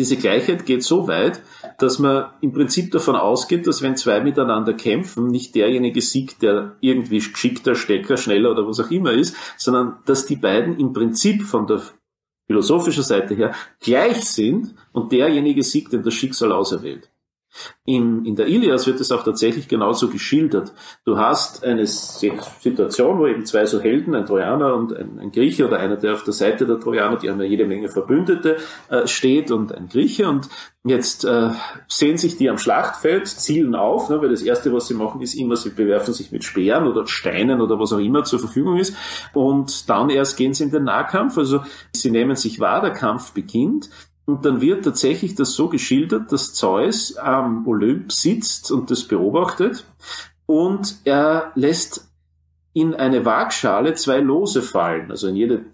[0.00, 1.42] Diese Gleichheit geht so weit,
[1.78, 6.74] dass man im Prinzip davon ausgeht, dass wenn zwei miteinander kämpfen, nicht derjenige siegt, der
[6.80, 11.42] irgendwie geschickter, stärker, schneller oder was auch immer ist, sondern dass die beiden im Prinzip
[11.42, 11.82] von der
[12.46, 17.09] philosophischen Seite her gleich sind und derjenige siegt, den das Schicksal auserwählt.
[17.84, 20.72] In, in der Ilias wird es auch tatsächlich genauso geschildert.
[21.04, 25.66] Du hast eine Situation, wo eben zwei so Helden, ein Trojaner und ein, ein Grieche
[25.66, 29.06] oder einer, der auf der Seite der Trojaner, die haben ja jede Menge Verbündete, äh,
[29.06, 30.28] steht und ein Grieche.
[30.28, 30.48] Und
[30.84, 31.50] jetzt äh,
[31.88, 35.34] sehen sich die am Schlachtfeld, zielen auf, ne, weil das Erste, was sie machen, ist
[35.34, 38.96] immer, sie bewerfen sich mit Speeren oder Steinen oder was auch immer zur Verfügung ist.
[39.34, 41.62] Und dann erst gehen sie in den Nahkampf, also
[41.94, 43.90] sie nehmen sich wahr, der Kampf beginnt
[44.26, 49.84] und dann wird tatsächlich das so geschildert, dass Zeus am Olymp sitzt und das beobachtet
[50.46, 52.08] und er lässt
[52.72, 55.64] in eine Waagschale zwei Lose fallen, also in jede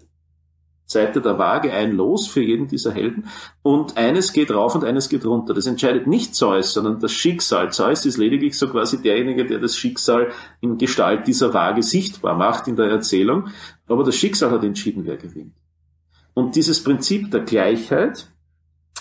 [0.87, 3.25] Seite der Waage ein Los für jeden dieser Helden
[3.61, 5.53] und eines geht rauf und eines geht runter.
[5.53, 7.73] Das entscheidet nicht Zeus, sondern das Schicksal.
[7.73, 10.31] Zeus ist lediglich so quasi derjenige, der das Schicksal
[10.61, 13.49] in Gestalt dieser Waage sichtbar macht in der Erzählung,
[13.87, 15.53] aber das Schicksal hat entschieden, wer gewinnt.
[16.33, 18.27] Und dieses Prinzip der Gleichheit,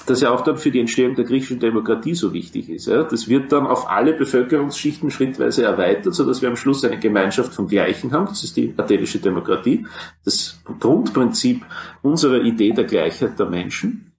[0.05, 2.87] das ja auch dann für die Entstehung der griechischen Demokratie so wichtig ist.
[2.87, 3.05] Ja.
[3.05, 7.55] Das wird dann auf alle Bevölkerungsschichten schrittweise erweitert, so dass wir am Schluss eine Gemeinschaft
[7.55, 8.27] von Gleichen haben.
[8.27, 9.87] Das ist die athenische Demokratie.
[10.25, 11.65] Das Grundprinzip
[12.03, 14.13] unserer Idee der Gleichheit der Menschen.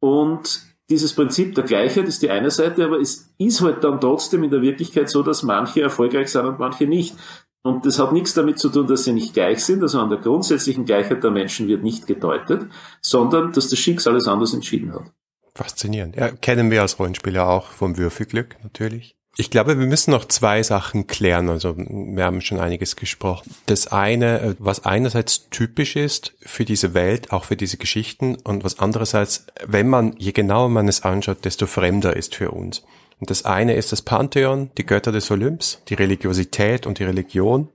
[0.00, 0.60] Und
[0.90, 4.50] dieses Prinzip der Gleichheit ist die eine Seite, aber es ist halt dann trotzdem in
[4.50, 7.16] der Wirklichkeit so, dass manche erfolgreich sind und manche nicht.
[7.64, 10.18] Und das hat nichts damit zu tun, dass sie nicht gleich sind, also an der
[10.18, 15.10] grundsätzlichen Gleichheit der Menschen wird nicht gedeutet, sondern dass das Schicksal alles anders entschieden hat.
[15.54, 16.14] Faszinierend.
[16.14, 19.16] Ja, kennen wir als Rollenspieler auch vom Würfelglück natürlich.
[19.36, 21.48] Ich glaube, wir müssen noch zwei Sachen klären.
[21.48, 23.50] Also wir haben schon einiges gesprochen.
[23.66, 28.62] Das eine, äh, was einerseits typisch ist für diese Welt, auch für diese Geschichten, und
[28.62, 32.84] was andererseits, wenn man, je genauer man es anschaut, desto fremder ist für uns.
[33.20, 37.68] Und das eine ist das Pantheon, die Götter des Olymps, die Religiosität und die Religion.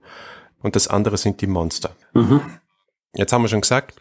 [0.62, 1.96] Und das andere sind die Monster.
[2.12, 2.40] Mhm.
[3.14, 3.94] Jetzt haben wir schon gesagt,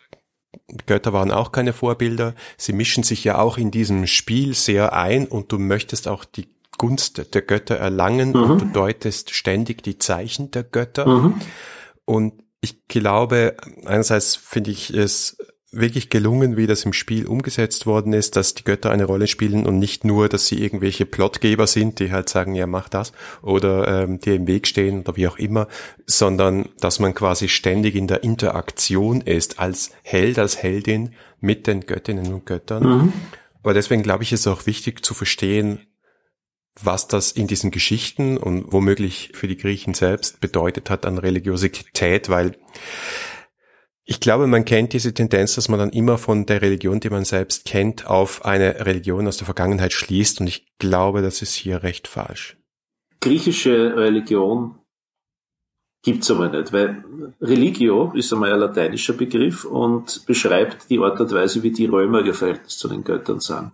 [0.67, 2.35] die Götter waren auch keine Vorbilder.
[2.57, 6.47] Sie mischen sich ja auch in diesem Spiel sehr ein und du möchtest auch die
[6.77, 8.43] Gunst der Götter erlangen mhm.
[8.43, 11.05] und du deutest ständig die Zeichen der Götter.
[11.05, 11.41] Mhm.
[12.05, 15.37] Und ich glaube, einerseits finde ich es
[15.71, 19.67] wirklich gelungen, wie das im Spiel umgesetzt worden ist, dass die Götter eine Rolle spielen
[19.67, 23.11] und nicht nur, dass sie irgendwelche Plotgeber sind, die halt sagen, ja, mach das,
[23.41, 25.67] oder ähm, dir im Weg stehen oder wie auch immer,
[26.07, 31.81] sondern dass man quasi ständig in der Interaktion ist, als Held, als Heldin mit den
[31.81, 32.83] Göttinnen und Göttern.
[32.83, 33.13] Mhm.
[33.61, 35.81] Aber deswegen glaube ich, ist es auch wichtig zu verstehen,
[36.81, 42.29] was das in diesen Geschichten und womöglich für die Griechen selbst bedeutet hat an Religiosität,
[42.29, 42.55] weil
[44.09, 47.25] ich glaube, man kennt diese Tendenz, dass man dann immer von der Religion, die man
[47.25, 50.41] selbst kennt, auf eine Religion aus der Vergangenheit schließt.
[50.41, 52.57] Und ich glaube, das ist hier recht falsch.
[53.21, 54.79] Griechische Religion
[56.01, 57.03] gibt's aber nicht, weil
[57.39, 62.25] Religio ist einmal ein lateinischer Begriff und beschreibt die Art und Weise, wie die Römer
[62.25, 63.73] ihr Verhältnis zu den Göttern sahen.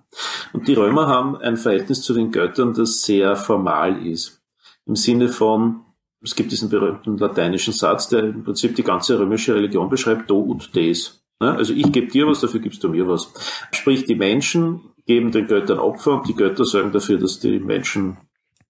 [0.52, 4.42] Und die Römer haben ein Verhältnis zu den Göttern, das sehr formal ist.
[4.86, 5.86] Im Sinne von,
[6.26, 10.40] es gibt diesen berühmten lateinischen Satz, der im Prinzip die ganze römische Religion beschreibt, do
[10.40, 11.24] und des.
[11.40, 13.32] Also ich gebe dir was, dafür gibst du mir was.
[13.72, 18.18] Sprich, die Menschen geben den Göttern Opfer und die Götter sorgen dafür, dass die Menschen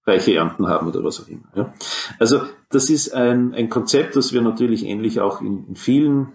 [0.06, 1.74] reiche Ernten haben oder was auch immer.
[2.20, 6.34] Also das ist ein, ein Konzept, das wir natürlich ähnlich auch in, in vielen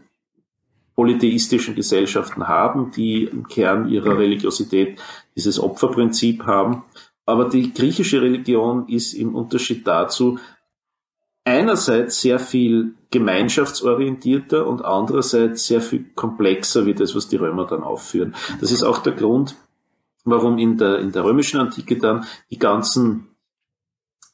[0.97, 5.01] polytheistischen Gesellschaften haben, die im Kern ihrer Religiosität
[5.37, 6.85] dieses Opferprinzip haben.
[7.27, 10.39] Aber die griechische Religion ist im Unterschied dazu
[11.45, 17.83] einerseits sehr viel gemeinschaftsorientierter und andererseits sehr viel komplexer wie das, was die Römer dann
[17.83, 18.35] aufführen.
[18.61, 19.57] Das ist auch der Grund,
[20.25, 23.29] warum in der, in der römischen Antike dann die ganzen,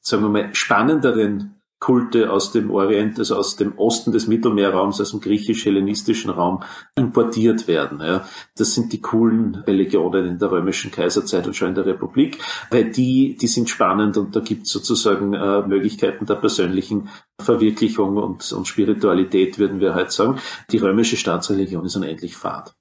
[0.00, 5.10] sagen wir mal, spannenderen Kulte aus dem Orient, also aus dem Osten des Mittelmeerraums, aus
[5.10, 6.62] dem griechisch-hellenistischen Raum
[6.96, 8.00] importiert werden.
[8.00, 8.26] Ja.
[8.56, 12.38] Das sind die coolen Religionen in der römischen Kaiserzeit und schon in der Republik,
[12.70, 17.10] weil die, die sind spannend und da gibt es sozusagen äh, Möglichkeiten der persönlichen
[17.40, 20.38] Verwirklichung und, und Spiritualität, würden wir heute sagen.
[20.70, 22.74] Die römische Staatsreligion ist unendlich fad.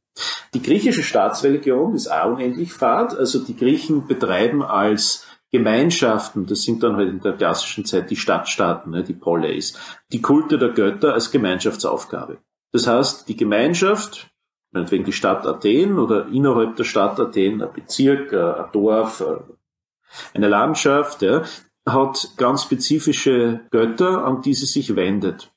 [0.54, 3.18] Die griechische Staatsreligion ist auch unendlich fad.
[3.18, 5.28] Also die Griechen betreiben als
[5.58, 9.78] Gemeinschaften, das sind dann halt in der klassischen Zeit die Stadtstaaten, ne, die Poleis,
[10.12, 12.38] die Kulte der Götter als Gemeinschaftsaufgabe.
[12.72, 14.28] Das heißt, die Gemeinschaft,
[14.72, 19.24] meinetwegen die Stadt Athen oder innerhalb der Stadt Athen ein Bezirk, ein Dorf,
[20.34, 21.44] eine Landschaft, ja,
[21.88, 25.55] hat ganz spezifische Götter, an die sie sich wendet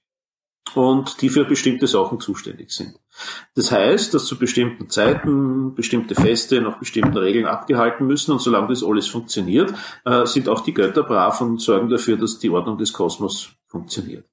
[0.77, 2.95] und die für bestimmte Sachen zuständig sind.
[3.55, 8.69] Das heißt, dass zu bestimmten Zeiten bestimmte Feste nach bestimmten Regeln abgehalten müssen und solange
[8.69, 9.73] das alles funktioniert,
[10.05, 14.25] äh, sind auch die Götter brav und sorgen dafür, dass die Ordnung des Kosmos funktioniert.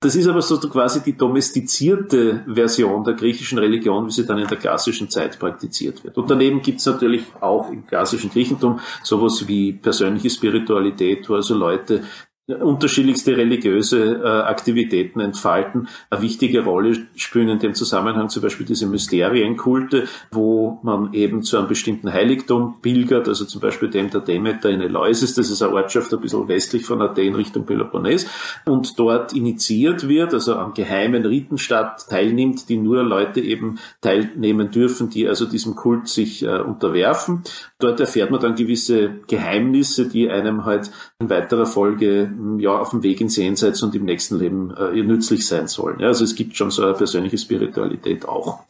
[0.00, 4.46] Das ist aber so quasi die domestizierte Version der griechischen Religion, wie sie dann in
[4.46, 6.16] der klassischen Zeit praktiziert wird.
[6.16, 11.54] Und daneben gibt es natürlich auch im klassischen Griechentum sowas wie persönliche Spiritualität, wo also
[11.54, 12.04] Leute
[12.48, 18.86] unterschiedlichste religiöse äh, Aktivitäten entfalten, eine wichtige Rolle spielen in dem Zusammenhang zum Beispiel diese
[18.86, 24.70] Mysterienkulte, wo man eben zu einem bestimmten Heiligtum pilgert, also zum Beispiel dem der Demeter
[24.70, 28.26] in Eleusis, das ist eine Ortschaft ein bisschen westlich von Athen Richtung Peloponnes,
[28.64, 35.10] und dort initiiert wird, also am geheimen Ritenstadt teilnimmt, die nur Leute eben teilnehmen dürfen,
[35.10, 37.42] die also diesem Kult sich äh, unterwerfen.
[37.78, 40.90] Dort erfährt man dann gewisse Geheimnisse, die einem halt
[41.20, 45.46] in weiterer Folge ja, auf dem Weg ins Jenseits und im nächsten Leben äh, nützlich
[45.46, 46.00] sein sollen.
[46.00, 48.64] Ja, also es gibt schon so eine persönliche Spiritualität auch.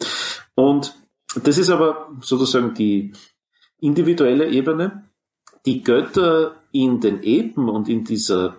[0.55, 0.95] Und
[1.43, 3.13] das ist aber sozusagen die
[3.81, 5.05] individuelle Ebene.
[5.67, 8.57] Die Götter in den Epen und in dieser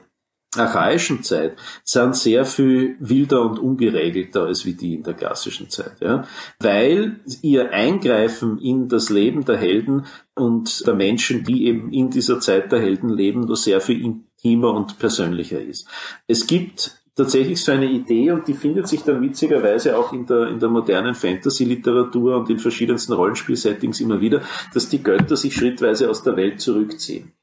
[0.56, 6.02] archaischen Zeit sind sehr viel wilder und ungeregelter als wie die in der klassischen Zeit,
[6.02, 6.26] ja.
[6.60, 10.06] Weil ihr Eingreifen in das Leben der Helden
[10.36, 14.02] und der Menschen, die eben in dieser Zeit der Helden leben, nur sehr viel
[14.42, 15.88] intimer und persönlicher ist.
[16.28, 20.48] Es gibt tatsächlich so eine Idee und die findet sich dann witzigerweise auch in der,
[20.48, 24.42] in der modernen Fantasy-Literatur und in verschiedensten Rollenspiel-Settings immer wieder,
[24.74, 27.34] dass die Götter sich schrittweise aus der Welt zurückziehen.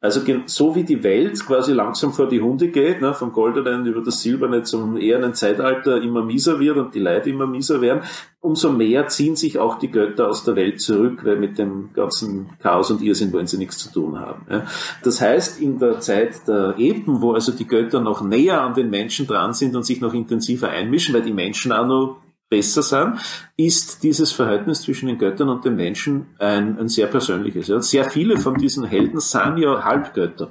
[0.00, 4.02] Also so wie die Welt quasi langsam vor die Hunde geht, ne, vom Goldenen über
[4.02, 8.02] das Silberne zum ehernen Zeitalter immer mieser wird und die Leute immer mieser werden,
[8.40, 12.50] umso mehr ziehen sich auch die Götter aus der Welt zurück, weil mit dem ganzen
[12.62, 14.46] Chaos und Irrsinn wollen sie nichts zu tun haben.
[14.50, 14.66] Ja.
[15.02, 18.90] Das heißt, in der Zeit der Epen, wo also die Götter noch näher an den
[18.90, 22.16] Menschen dran sind und sich noch intensiver einmischen, weil die Menschen auch noch
[22.48, 23.18] besser sind,
[23.56, 27.68] ist dieses Verhältnis zwischen den Göttern und den Menschen ein, ein sehr persönliches.
[27.68, 27.80] Ja.
[27.80, 30.50] Sehr viele von diesen Helden sind ja Halbgötter.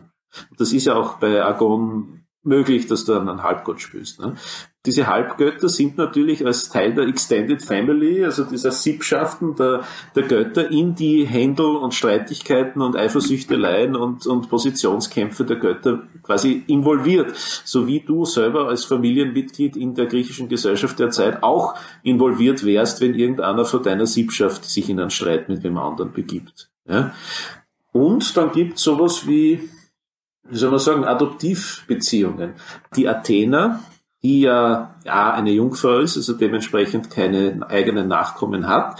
[0.57, 4.19] Das ist ja auch bei Agon möglich, dass du einen Halbgott spielst.
[4.19, 4.35] Ne?
[4.85, 10.69] Diese Halbgötter sind natürlich als Teil der Extended Family, also dieser Sippschaften der, der Götter,
[10.71, 17.33] in die Händel und Streitigkeiten und Eifersüchteleien und, und Positionskämpfe der Götter quasi involviert.
[17.63, 22.99] So wie du selber als Familienmitglied in der griechischen Gesellschaft der Zeit auch involviert wärst,
[22.99, 26.69] wenn irgendeiner von deiner Sippschaft sich in einen Streit mit dem anderen begibt.
[26.89, 27.15] Ja?
[27.93, 29.69] Und dann gibt es sowas wie
[30.49, 32.55] wie soll man sagen, Adoptivbeziehungen.
[32.97, 33.79] Die Athener,
[34.23, 38.99] die ja, ja eine Jungfrau ist, also dementsprechend keine eigenen Nachkommen hat,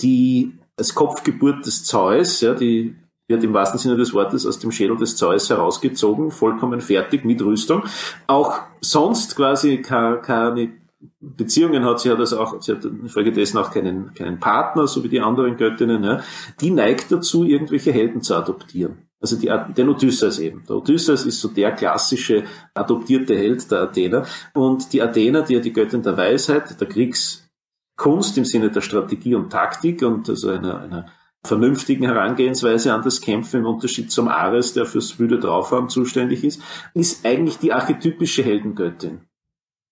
[0.00, 2.94] die als Kopfgeburt des Zeus, ja, die
[3.26, 7.42] wird im wahrsten Sinne des Wortes aus dem Schädel des Zeus herausgezogen, vollkommen fertig mit
[7.42, 7.82] Rüstung.
[8.26, 10.72] Auch sonst quasi keine
[11.20, 15.08] Beziehungen hat sie hat also auch, sie hat infolgedessen auch keinen, keinen Partner, so wie
[15.08, 16.22] die anderen Göttinnen, ja.
[16.60, 19.07] die neigt dazu, irgendwelche Helden zu adoptieren.
[19.20, 20.64] Also die, den Odysseus eben.
[20.68, 22.44] Der Odysseus ist so der klassische
[22.74, 24.26] adoptierte Held der Athener.
[24.54, 29.34] Und die Athener, die ja die Göttin der Weisheit, der Kriegskunst im Sinne der Strategie
[29.34, 31.06] und Taktik und also einer, einer
[31.44, 36.60] vernünftigen Herangehensweise an das Kämpfen im Unterschied zum Ares, der fürs Wüde draufhaben zuständig ist,
[36.94, 39.27] ist eigentlich die archetypische Heldengöttin.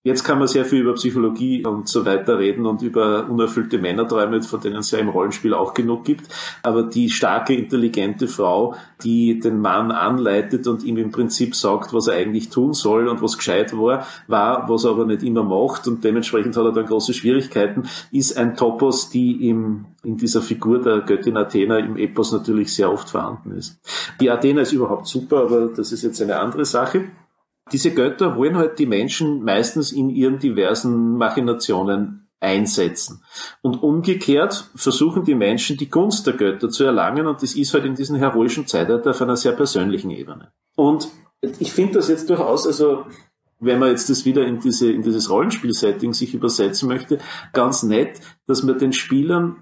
[0.06, 4.40] Jetzt kann man sehr viel über Psychologie und so weiter reden und über unerfüllte Männerträume,
[4.40, 6.28] von denen es ja im Rollenspiel auch genug gibt.
[6.62, 12.06] Aber die starke, intelligente Frau, die den Mann anleitet und ihm im Prinzip sagt, was
[12.06, 15.88] er eigentlich tun soll und was gescheit war, war, was er aber nicht immer macht
[15.88, 20.80] und dementsprechend hat er dann große Schwierigkeiten, ist ein Topos, die im, in dieser Figur
[20.80, 23.80] der Göttin Athena im Epos natürlich sehr oft vorhanden ist.
[24.20, 27.06] Die Athena ist überhaupt super, aber das ist jetzt eine andere Sache.
[27.72, 33.22] Diese Götter wollen halt die Menschen meistens in ihren diversen Machinationen einsetzen.
[33.62, 37.84] Und umgekehrt versuchen die Menschen die Gunst der Götter zu erlangen und das ist halt
[37.84, 40.52] in diesem heroischen Zeitalter auf einer sehr persönlichen Ebene.
[40.76, 41.08] Und
[41.58, 43.06] ich finde das jetzt durchaus, also
[43.58, 47.18] wenn man jetzt das wieder in diese, in dieses Rollenspiel-Setting sich übersetzen möchte,
[47.52, 49.56] ganz nett, dass man den Spielern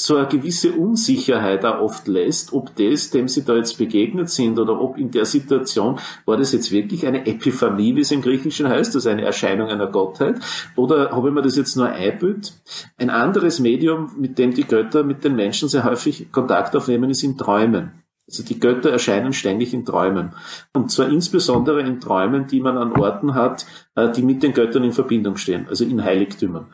[0.00, 4.58] so eine gewisse Unsicherheit auch oft lässt, ob das, dem sie da jetzt begegnet sind
[4.58, 8.68] oder ob in der Situation war das jetzt wirklich eine Epiphanie, wie es im Griechischen
[8.68, 10.36] heißt, also eine Erscheinung einer Gottheit,
[10.74, 12.54] oder habe ich mir das jetzt nur einbildet?
[12.96, 17.22] Ein anderes Medium, mit dem die Götter mit den Menschen sehr häufig Kontakt aufnehmen, ist
[17.22, 17.92] in Träumen.
[18.26, 20.32] Also die Götter erscheinen ständig in Träumen.
[20.72, 24.84] Und zwar insbesondere in Träumen, die man an Orten hat, äh, die mit den Göttern
[24.84, 26.66] in Verbindung stehen, also in Heiligtümern.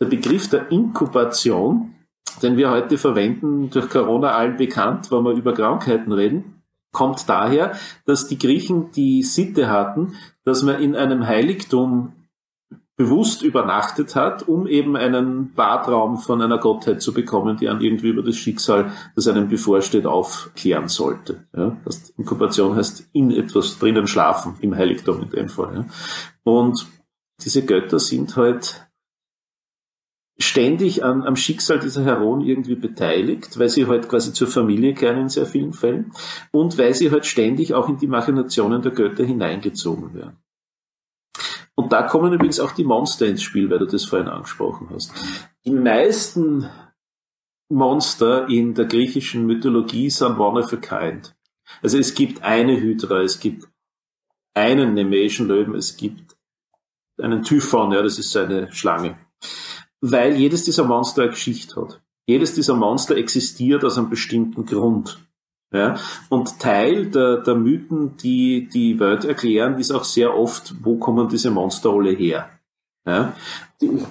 [0.00, 1.93] Der Begriff der Inkubation
[2.42, 6.62] den wir heute verwenden, durch Corona allen bekannt, wenn wir über Krankheiten reden,
[6.92, 7.72] kommt daher,
[8.06, 10.14] dass die Griechen die Sitte hatten,
[10.44, 12.12] dass man in einem Heiligtum
[12.96, 18.08] bewusst übernachtet hat, um eben einen Badraum von einer Gottheit zu bekommen, die an irgendwie
[18.08, 21.44] über das Schicksal, das einem bevorsteht, aufklären sollte.
[21.56, 25.74] Ja, das Inkubation heißt in etwas drinnen schlafen, im Heiligtum in dem Fall.
[25.74, 25.84] Ja.
[26.44, 26.86] Und
[27.40, 28.86] diese Götter sind halt
[30.38, 35.22] ständig an, am Schicksal dieser Heroen irgendwie beteiligt, weil sie halt quasi zur Familie gehören
[35.22, 36.12] in sehr vielen Fällen
[36.50, 40.38] und weil sie halt ständig auch in die Machinationen der Götter hineingezogen werden.
[41.76, 45.12] Und da kommen übrigens auch die Monster ins Spiel, weil du das vorhin angesprochen hast.
[45.64, 46.68] Die meisten
[47.68, 51.34] Monster in der griechischen Mythologie sind one of a kind.
[51.82, 53.68] Also es gibt eine Hydra, es gibt
[54.52, 56.36] einen Nemation Löwen, es gibt
[57.20, 59.16] einen Typhon, ja, das ist eine Schlange
[60.10, 62.02] weil jedes dieser Monster eine Geschichte hat.
[62.26, 65.18] Jedes dieser Monster existiert aus einem bestimmten Grund.
[65.72, 65.96] Ja?
[66.28, 71.28] Und Teil der, der Mythen, die die Welt erklären, ist auch sehr oft, wo kommen
[71.28, 72.50] diese Monster alle her?
[73.06, 73.34] Ja?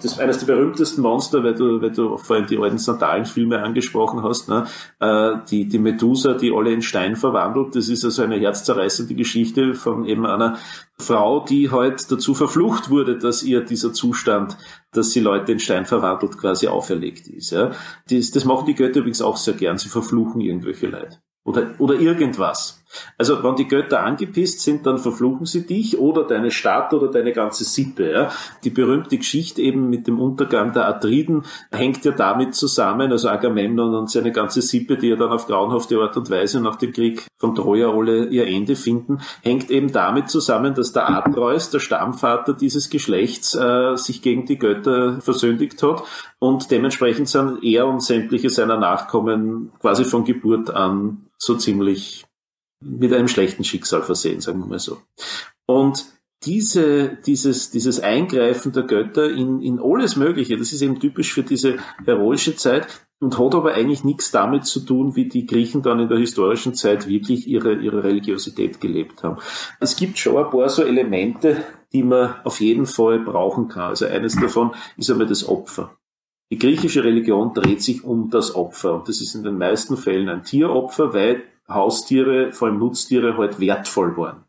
[0.01, 4.24] Das ist eines der berühmtesten Monster, weil du, weil du vorhin die alten Sandalenfilme angesprochen
[4.24, 4.49] hast.
[4.49, 4.65] Ne?
[4.99, 9.74] Äh, die, die Medusa, die alle in Stein verwandelt, das ist also eine herzzerreißende Geschichte
[9.74, 10.57] von eben einer
[10.97, 14.57] Frau, die halt dazu verflucht wurde, dass ihr dieser Zustand,
[14.91, 17.51] dass sie Leute in Stein verwandelt, quasi auferlegt ist.
[17.51, 17.71] Ja?
[18.09, 19.78] Das, das machen die Götter übrigens auch sehr gern.
[19.78, 21.19] Sie verfluchen irgendwelche Leute.
[21.43, 22.83] Oder, oder irgendwas.
[23.18, 27.32] Also wenn die Götter angepisst sind, dann verfluchen sie dich oder deine Stadt oder deine
[27.32, 28.12] ganze Sippe.
[28.12, 28.32] Ja.
[28.64, 33.96] Die berühmte Geschichte eben mit dem Untergang der Atriden hängt ja damit zusammen, also Agamemnon
[33.96, 37.26] und seine ganze Sippe, die ja dann auf grauenhafte Art und Weise nach dem Krieg
[37.38, 42.54] von Troja alle ihr Ende finden, hängt eben damit zusammen, dass der Atreus, der Stammvater
[42.54, 46.04] dieses Geschlechts, äh, sich gegen die Götter versündigt hat
[46.39, 52.26] und dementsprechend sind er und sämtliche seiner Nachkommen quasi von Geburt an so ziemlich
[52.84, 54.98] mit einem schlechten Schicksal versehen, sagen wir mal so.
[55.66, 56.06] Und
[56.46, 61.44] diese, dieses, dieses Eingreifen der Götter in, in alles Mögliche, das ist eben typisch für
[61.44, 62.88] diese heroische Zeit
[63.22, 66.76] und hat aber eigentlich nichts damit zu tun, wie die Griechen dann in der historischen
[66.76, 69.38] Zeit wirklich ihre, ihre Religiosität gelebt haben.
[69.80, 71.64] Es gibt schon ein paar so Elemente,
[71.94, 73.90] die man auf jeden Fall brauchen kann.
[73.90, 75.96] Also eines davon ist einmal das Opfer.
[76.52, 80.30] Die griechische Religion dreht sich um das Opfer und das ist in den meisten Fällen
[80.30, 84.43] ein Tieropfer, weil Haustiere, vor allem Nutztiere, halt wertvoll waren.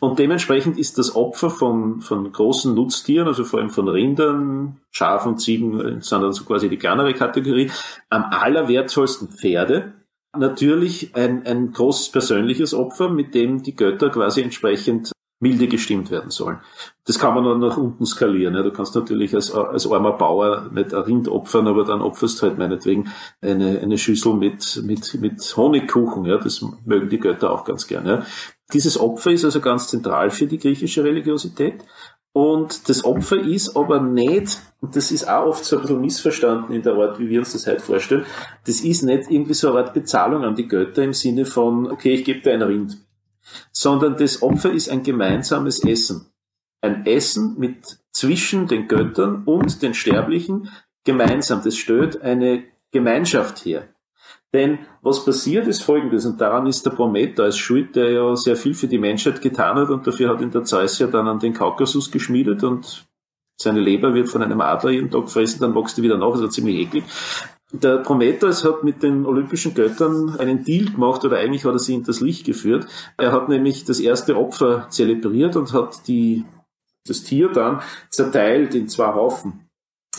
[0.00, 5.36] Und dementsprechend ist das Opfer von, von großen Nutztieren, also vor allem von Rindern, Schafen,
[5.36, 7.70] Ziegen, sind dann so quasi die kleinere Kategorie,
[8.08, 9.92] am allerwertvollsten Pferde.
[10.36, 16.30] Natürlich ein, ein großes persönliches Opfer, mit dem die Götter quasi entsprechend milde gestimmt werden
[16.30, 16.58] sollen.
[17.06, 18.54] Das kann man dann nach unten skalieren.
[18.54, 18.62] Ja.
[18.62, 22.58] Du kannst natürlich als, als armer Bauer nicht ein Rind opfern, aber dann opferst halt
[22.58, 23.10] meinetwegen
[23.40, 26.26] eine, eine Schüssel mit, mit, mit Honigkuchen.
[26.26, 26.36] Ja.
[26.36, 28.10] Das mögen die Götter auch ganz gerne.
[28.10, 28.26] Ja.
[28.72, 31.82] Dieses Opfer ist also ganz zentral für die griechische Religiosität.
[32.32, 36.72] Und das Opfer ist aber nicht, und das ist auch oft so ein bisschen missverstanden
[36.72, 38.24] in der Art, wie wir uns das heute vorstellen,
[38.66, 42.14] das ist nicht irgendwie so eine Art Bezahlung an die Götter im Sinne von, okay,
[42.14, 42.98] ich gebe dir ein Rind
[43.72, 46.26] sondern das Opfer ist ein gemeinsames Essen.
[46.80, 50.70] Ein Essen mit zwischen den Göttern und den Sterblichen
[51.04, 51.62] gemeinsam.
[51.62, 53.88] Das stellt eine Gemeinschaft her.
[54.52, 58.74] Denn was passiert ist folgendes, und daran ist der Prometheus schuld, der ja sehr viel
[58.74, 61.54] für die Menschheit getan hat und dafür hat ihn der Zeus ja dann an den
[61.54, 63.06] Kaukasus geschmiedet und
[63.60, 66.48] seine Leber wird von einem Adler jeden Tag gefressen, dann wächst er wieder nach, also
[66.48, 67.04] ziemlich eklig.
[67.72, 71.94] Der Prometheus hat mit den olympischen Göttern einen Deal gemacht, oder eigentlich hat er sie
[71.94, 72.86] in das Licht geführt.
[73.16, 76.44] Er hat nämlich das erste Opfer zelebriert und hat die,
[77.06, 79.69] das Tier dann zerteilt in zwei Haufen.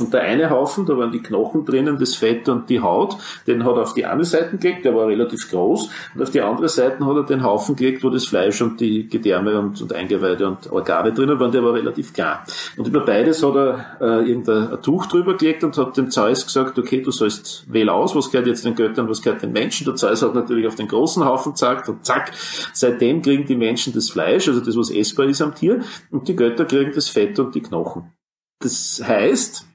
[0.01, 3.63] Und der eine Haufen, da waren die Knochen drinnen, das Fett und die Haut, den
[3.63, 6.69] hat er auf die eine Seite gelegt, der war relativ groß, und auf die andere
[6.69, 10.47] Seite hat er den Haufen gelegt, wo das Fleisch und die Gedärme und, und Eingeweide
[10.47, 12.37] und Organe drinnen waren, der war relativ klein.
[12.77, 16.77] Und über beides hat er äh, irgendein Tuch drüber gelegt und hat dem Zeus gesagt,
[16.79, 19.85] okay, du sollst wähl aus, was gehört jetzt den Göttern, was gehört den Menschen.
[19.85, 22.31] Der Zeus hat natürlich auf den großen Haufen gesagt und zack,
[22.73, 26.35] seitdem kriegen die Menschen das Fleisch, also das, was essbar ist am Tier, und die
[26.35, 28.11] Götter kriegen das Fett und die Knochen.
[28.59, 29.65] Das heißt,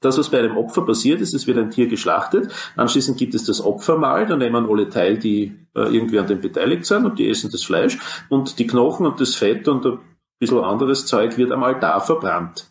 [0.00, 3.44] das, was bei einem Opfer passiert ist, es wird ein Tier geschlachtet, anschließend gibt es
[3.44, 7.28] das Opfermahl, da nehmen alle teil, die äh, irgendwie an dem beteiligt sind und die
[7.28, 7.98] essen das Fleisch.
[8.28, 9.98] Und die Knochen und das Fett und ein
[10.38, 12.66] bisschen anderes Zeug wird am Altar verbrannt.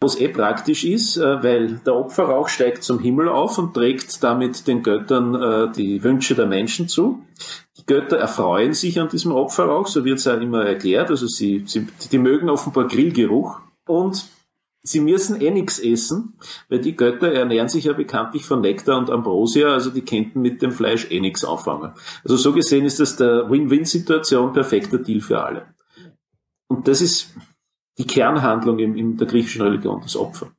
[0.00, 4.68] Was eh praktisch ist, äh, weil der Opferrauch steigt zum Himmel auf und trägt damit
[4.68, 7.24] den Göttern äh, die Wünsche der Menschen zu.
[7.76, 11.64] Die Götter erfreuen sich an diesem Opferrauch, so wird es ja immer erklärt, also sie,
[11.66, 13.60] sie die mögen offenbar Grillgeruch.
[13.86, 14.26] Und
[14.90, 19.10] Sie müssen eh nichts essen, weil die Götter ernähren sich ja bekanntlich von Nektar und
[19.10, 21.92] Ambrosia, also die könnten mit dem Fleisch eh nichts anfangen.
[22.24, 25.66] Also so gesehen ist das der Win-Win-Situation, perfekter Deal für alle.
[26.68, 27.34] Und das ist
[27.98, 30.52] die Kernhandlung in, in der griechischen Religion, das Opfer.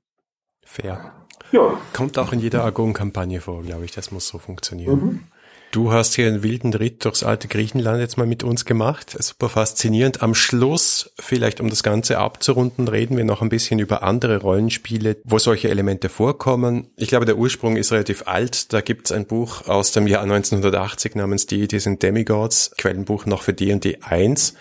[0.63, 1.13] Fair.
[1.51, 1.79] Ja.
[1.93, 4.99] Kommt auch in jeder Agon-Kampagne vor, glaube ich, das muss so funktionieren.
[4.99, 5.23] Mhm.
[5.71, 9.15] Du hast hier einen wilden Ritt durchs alte Griechenland jetzt mal mit uns gemacht.
[9.19, 10.23] Super faszinierend.
[10.23, 15.17] Am Schluss, vielleicht um das Ganze abzurunden, reden wir noch ein bisschen über andere Rollenspiele,
[15.25, 16.87] wo solche Elemente vorkommen.
[16.95, 18.73] Ich glaube, der Ursprung ist relativ alt.
[18.73, 23.43] Da gibt es ein Buch aus dem Jahr 1980 namens Deities and Demigods, Quellenbuch noch
[23.43, 24.55] für D&D 1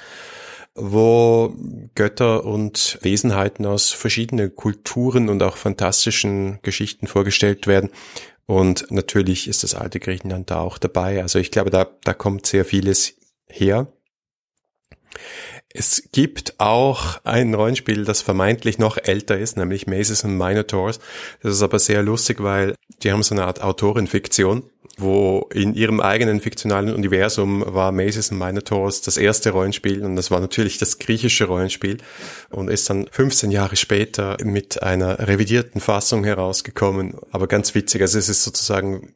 [0.81, 1.57] wo
[1.97, 7.91] Götter und Wesenheiten aus verschiedenen Kulturen und auch fantastischen Geschichten vorgestellt werden.
[8.51, 11.21] Und natürlich ist das alte Griechenland da auch dabei.
[11.21, 13.15] Also ich glaube, da, da kommt sehr vieles
[13.47, 13.93] her.
[15.71, 20.99] Es gibt auch ein Rollenspiel, das vermeintlich noch älter ist, nämlich Mazes and Minotaurs.
[21.43, 24.65] Das ist aber sehr lustig, weil die haben so eine Art Autorenfiktion,
[24.97, 30.31] wo in ihrem eigenen fiktionalen Universum war Mazes and Minotaurs das erste Rollenspiel und das
[30.31, 31.99] war natürlich das griechische Rollenspiel
[32.51, 37.15] und ist dann 15 Jahre später mit einer revidierten Fassung herausgekommen.
[37.31, 39.15] Aber ganz witzig, also es ist sozusagen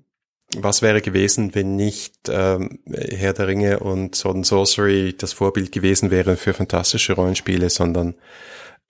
[0.59, 5.72] was wäre gewesen, wenn nicht ähm, Herr der Ringe und Sword and Sorcery das Vorbild
[5.72, 8.14] gewesen wären für fantastische Rollenspiele, sondern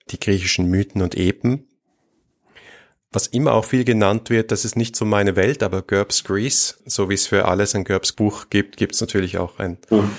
[0.09, 1.67] die griechischen Mythen und Epen.
[3.11, 6.81] Was immer auch viel genannt wird, das ist nicht so meine Welt, aber GURPS Greece,
[6.85, 10.09] so wie es für alles ein GURPS Buch gibt, gibt es natürlich auch ein mhm.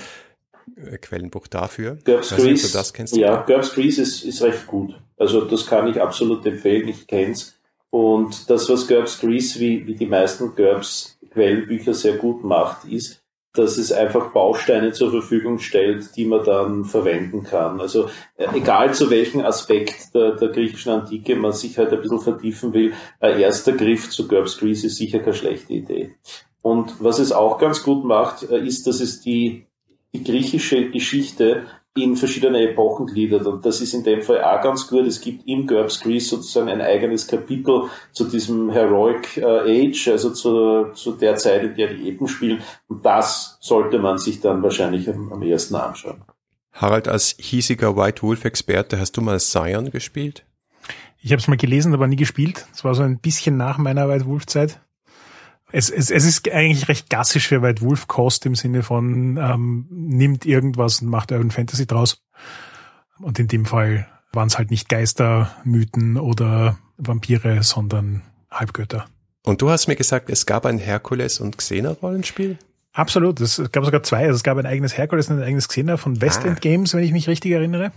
[1.01, 1.97] Quellenbuch dafür.
[2.05, 3.15] GURPS Greece, das kennst.
[3.15, 4.95] Ja, GURPS Greece ist, ist recht gut.
[5.17, 7.55] Also das kann ich absolut empfehlen, ich kenn's.
[7.89, 13.21] Und das, was GURPS Greece, wie, wie die meisten GURPS Quellenbücher sehr gut macht, ist,
[13.53, 17.79] dass es einfach Bausteine zur Verfügung stellt, die man dann verwenden kann.
[17.79, 22.21] Also äh, egal zu welchem Aspekt der, der, griechischen Antike man sich halt ein bisschen
[22.21, 26.15] vertiefen will, ein erster Griff zu GURPS Greece ist sicher keine schlechte Idee.
[26.61, 29.67] Und was es auch ganz gut macht, äh, ist, dass es die,
[30.13, 31.65] die griechische Geschichte
[31.97, 33.45] in verschiedene Epochen gliedert.
[33.45, 35.07] Und das ist in dem Fall auch ganz gut.
[35.07, 40.31] Es gibt im GURPS Greece sozusagen ein eigenes Kapitel zu diesem Heroic äh, Age, also
[40.31, 42.61] zu, zu der Zeit, in der die Epen spielen.
[42.87, 46.21] Und das sollte man sich dann wahrscheinlich am, am ersten anschauen.
[46.73, 50.45] Harald, als hiesiger White Wolf-Experte, hast du mal Scion gespielt?
[51.21, 52.67] Ich habe es mal gelesen, aber nie gespielt.
[52.73, 54.81] Es war so ein bisschen nach meiner White Wolf-Zeit
[55.75, 60.45] es, es, es ist eigentlich recht klassische White Wolf Kost im Sinne von ähm, nimmt
[60.45, 62.23] irgendwas und macht Urban Fantasy draus.
[63.19, 69.05] Und in dem Fall waren es halt nicht Geister, Mythen oder Vampire, sondern Halbgötter.
[69.43, 72.57] Und du hast mir gesagt, es gab ein Herkules und Xena Rollenspiel?
[72.93, 74.23] Absolut, es gab sogar zwei.
[74.23, 76.61] Also es gab ein eigenes Herkules und ein eigenes Xena von West End ah.
[76.61, 77.91] Games, wenn ich mich richtig erinnere.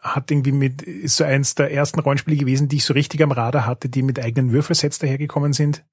[0.00, 3.32] Hat irgendwie mit, ist so eins der ersten Rollenspiele gewesen, die ich so richtig am
[3.32, 5.84] Radar hatte, die mit eigenen Würfelsets dahergekommen sind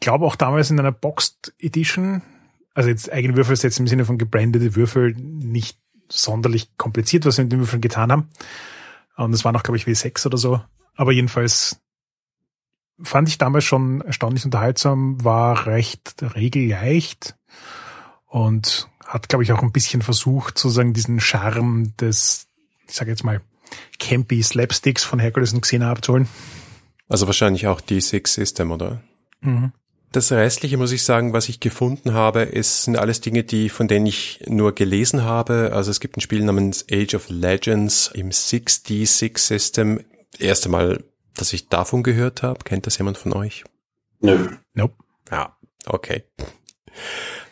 [0.00, 2.22] glaube auch damals in einer Boxed Edition,
[2.74, 5.78] also jetzt eigene Würfel setzen im Sinne von gebrandete Würfel, nicht
[6.08, 8.28] sonderlich kompliziert, was wir mit den Würfeln getan haben.
[9.16, 10.60] Und es waren auch, glaube ich, W6 oder so.
[10.96, 11.80] Aber jedenfalls
[13.02, 17.36] fand ich damals schon erstaunlich unterhaltsam, war recht regelleicht
[18.26, 22.46] und hat, glaube ich, auch ein bisschen versucht, sozusagen diesen Charme des,
[22.86, 23.40] ich sage jetzt mal,
[23.98, 26.28] Campy Slapsticks von Hercules und Xena abzuholen.
[27.08, 29.02] Also wahrscheinlich auch D6 System, oder?
[29.40, 29.72] Mhm.
[30.12, 33.86] Das restliche muss ich sagen, was ich gefunden habe, ist, sind alles Dinge, die, von
[33.86, 35.70] denen ich nur gelesen habe.
[35.72, 40.00] Also es gibt ein Spiel namens Age of Legends im 6D6 System.
[40.38, 41.04] Erste Mal,
[41.36, 42.64] dass ich davon gehört habe.
[42.64, 43.62] Kennt das jemand von euch?
[44.20, 44.50] Nö.
[44.74, 44.94] Nope.
[45.30, 45.56] Ja,
[45.86, 46.24] okay.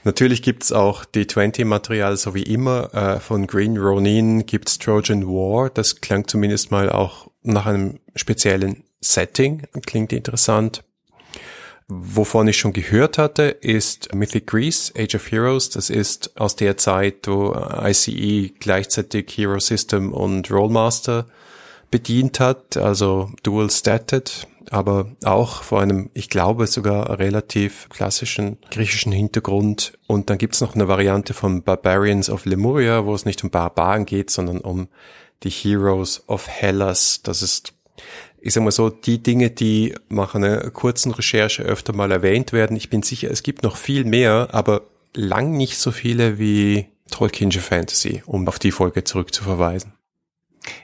[0.03, 2.93] Natürlich gibt's auch D20-Material, so wie immer.
[2.93, 5.71] Äh, von Green Ronin gibt's Trojan War.
[5.71, 9.63] Das klang zumindest mal auch nach einem speziellen Setting.
[9.87, 10.83] Klingt interessant.
[11.91, 15.71] Wovon ich schon gehört hatte, ist Mythic Greece, Age of Heroes.
[15.71, 21.27] Das ist aus der Zeit, wo ICE gleichzeitig Hero System und Rollmaster
[21.91, 29.13] bedient hat, also dual statted, aber auch vor einem, ich glaube, sogar relativ klassischen griechischen
[29.13, 29.95] Hintergrund.
[30.07, 34.05] Und dann gibt's noch eine Variante von Barbarians of Lemuria, wo es nicht um Barbaren
[34.05, 34.89] geht, sondern um
[35.43, 37.23] die Heroes of Hellas.
[37.23, 37.73] Das ist
[38.49, 42.77] ich sag mal so, die Dinge, die nach einer kurzen Recherche öfter mal erwähnt werden,
[42.77, 44.83] ich bin sicher, es gibt noch viel mehr, aber
[45.15, 49.93] lang nicht so viele wie Tolkienische Fantasy, um auf die Folge zurückzuverweisen.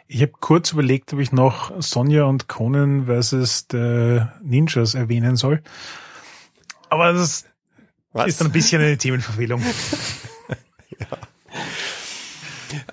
[0.06, 5.62] Ich habe kurz überlegt, ob ich noch Sonja und Conan versus the Ninjas erwähnen soll.
[6.90, 7.46] Aber das
[8.12, 8.28] Was?
[8.28, 9.62] ist dann ein bisschen eine Themenverfehlung.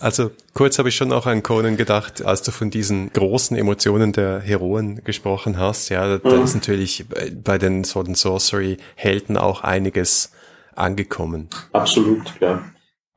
[0.02, 4.14] Also kurz habe ich schon auch an Conan gedacht, als du von diesen großen Emotionen
[4.14, 5.90] der Heroen gesprochen hast.
[5.90, 6.44] Ja, da mhm.
[6.44, 7.06] ist natürlich
[7.44, 10.32] bei den Sword and Sorcery Helden auch einiges
[10.76, 11.50] angekommen.
[11.72, 12.64] Absolut, ja.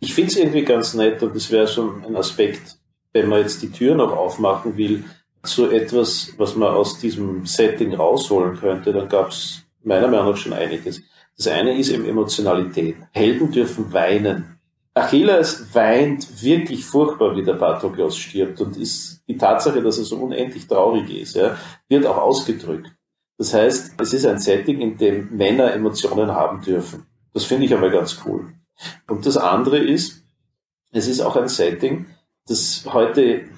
[0.00, 2.76] Ich finde es irgendwie ganz nett und das wäre schon ein Aspekt,
[3.14, 5.04] wenn man jetzt die Tür noch aufmachen will,
[5.42, 10.36] zu etwas, was man aus diesem Setting rausholen könnte, dann gab es meiner Meinung nach
[10.36, 11.00] schon einiges.
[11.36, 12.96] Das eine ist eben Emotionalität.
[13.12, 14.53] Helden dürfen weinen.
[14.94, 20.16] Achilles weint wirklich furchtbar, wie der Patroklos stirbt und ist die Tatsache, dass er so
[20.16, 22.92] unendlich traurig ist, ja, wird auch ausgedrückt.
[23.36, 27.06] Das heißt, es ist ein Setting, in dem Männer Emotionen haben dürfen.
[27.32, 28.52] Das finde ich aber ganz cool.
[29.08, 30.22] Und das andere ist,
[30.92, 32.06] es ist auch ein Setting,
[32.46, 33.48] das heute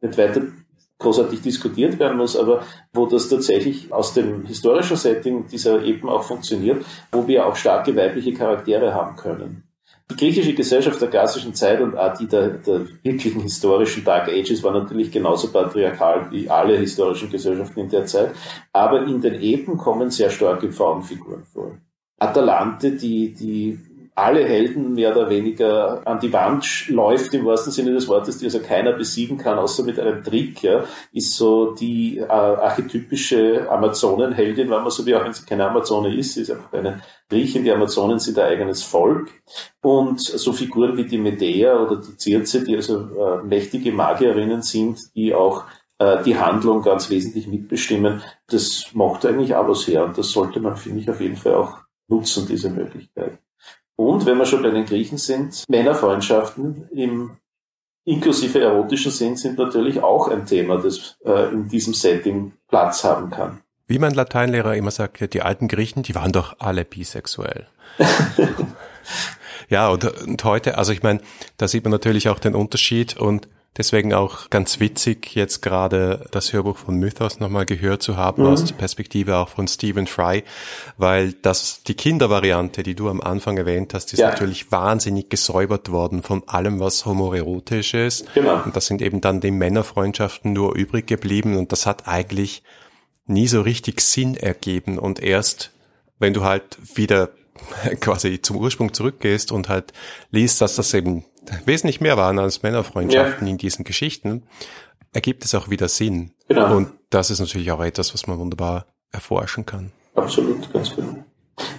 [0.00, 0.42] nicht weiter
[0.98, 6.22] großartig diskutiert werden muss, aber wo das tatsächlich aus dem historischen Setting dieser Epen auch
[6.22, 9.64] funktioniert, wo wir auch starke weibliche Charaktere haben können.
[10.10, 14.62] Die griechische Gesellschaft der klassischen Zeit und auch die der, der wirklichen historischen Dark Ages
[14.62, 18.34] war natürlich genauso patriarchal wie alle historischen Gesellschaften in der Zeit.
[18.72, 21.78] Aber in den Epen kommen sehr starke Frauenfiguren vor.
[22.18, 23.78] Atalante, die, die
[24.16, 28.44] alle Helden mehr oder weniger an die Wand läuft, im wahrsten Sinne des Wortes, die
[28.44, 34.70] also keiner besiegen kann, außer mit einem Trick, ja, ist so die äh, archetypische Amazonenheldin,
[34.70, 37.64] wenn man so wie auch wenn sie keine Amazone ist, sie ist einfach eine Griechin,
[37.64, 39.30] die Amazonen sind ein eigenes Volk.
[39.82, 45.00] Und so Figuren wie die Medea oder die Circe, die also äh, mächtige Magierinnen sind,
[45.16, 45.64] die auch
[45.98, 50.04] äh, die Handlung ganz wesentlich mitbestimmen, das macht eigentlich was her.
[50.04, 53.38] Und das sollte man, finde ich, auf jeden Fall auch nutzen, diese Möglichkeit.
[53.96, 57.36] Und wenn wir schon bei den Griechen sind, Männerfreundschaften im
[58.04, 63.30] inklusive erotischen Sinn sind natürlich auch ein Thema, das äh, in diesem Setting Platz haben
[63.30, 63.60] kann.
[63.86, 67.66] Wie mein Lateinlehrer immer sagte, die alten Griechen, die waren doch alle bisexuell.
[69.68, 71.20] ja, und, und heute, also ich meine,
[71.58, 76.52] da sieht man natürlich auch den Unterschied und Deswegen auch ganz witzig, jetzt gerade das
[76.52, 78.48] Hörbuch von Mythos nochmal gehört zu haben, mhm.
[78.50, 80.44] aus der Perspektive auch von Stephen Fry,
[80.96, 84.30] weil das, die Kindervariante, die du am Anfang erwähnt hast, ist ja.
[84.30, 88.32] natürlich wahnsinnig gesäubert worden von allem, was homoerotisch ist.
[88.34, 88.62] Genau.
[88.64, 92.62] Und das sind eben dann die Männerfreundschaften nur übrig geblieben und das hat eigentlich
[93.26, 95.72] nie so richtig Sinn ergeben und erst,
[96.20, 97.30] wenn du halt wieder
[98.00, 99.92] quasi zum Ursprung zurückgehst und halt
[100.30, 101.24] liest, dass das eben
[101.64, 103.52] wesentlich mehr waren als Männerfreundschaften ja.
[103.52, 104.44] in diesen Geschichten,
[105.12, 106.32] ergibt es auch wieder Sinn.
[106.48, 106.76] Genau.
[106.76, 109.92] Und das ist natürlich auch etwas, was man wunderbar erforschen kann.
[110.14, 111.24] Absolut, ganz genau.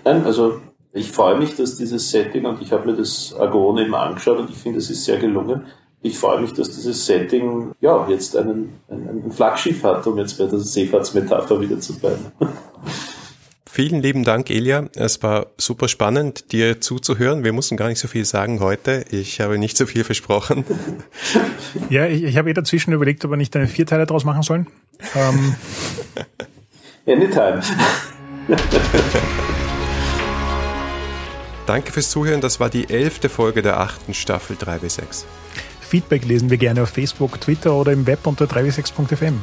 [0.03, 0.61] Nein, also
[0.93, 4.49] ich freue mich, dass dieses Setting, und ich habe mir das Agone eben angeschaut und
[4.49, 5.65] ich finde, es ist sehr gelungen.
[6.01, 10.37] Ich freue mich, dass dieses Setting ja jetzt einen, einen, ein Flaggschiff hat, um jetzt
[10.37, 12.31] bei der Seefahrtsmetapher wieder zu bleiben.
[13.75, 14.87] Vielen lieben Dank, Elia.
[14.95, 17.43] Es war super spannend, dir zuzuhören.
[17.43, 19.03] Wir mussten gar nicht so viel sagen heute.
[19.11, 20.63] Ich habe nicht so viel versprochen.
[21.89, 24.67] Ja, ich, ich habe eh dazwischen überlegt, ob wir nicht eine Vierteile draus machen sollen.
[25.13, 25.55] Ähm.
[27.05, 27.59] Anytime.
[31.65, 32.39] Danke fürs Zuhören.
[32.39, 35.25] Das war die elfte Folge der achten Staffel 3W6.
[35.81, 39.37] Feedback lesen wir gerne auf Facebook, Twitter oder im Web unter 3w6.fm.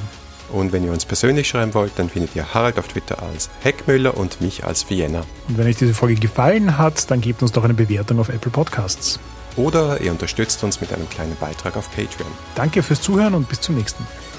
[0.52, 4.16] Und wenn ihr uns persönlich schreiben wollt, dann findet ihr Harald auf Twitter als Heckmüller
[4.16, 5.24] und mich als Vienna.
[5.48, 8.50] Und wenn euch diese Folge gefallen hat, dann gebt uns doch eine Bewertung auf Apple
[8.50, 9.18] Podcasts.
[9.56, 12.30] Oder ihr unterstützt uns mit einem kleinen Beitrag auf Patreon.
[12.54, 14.31] Danke fürs Zuhören und bis zum nächsten Mal.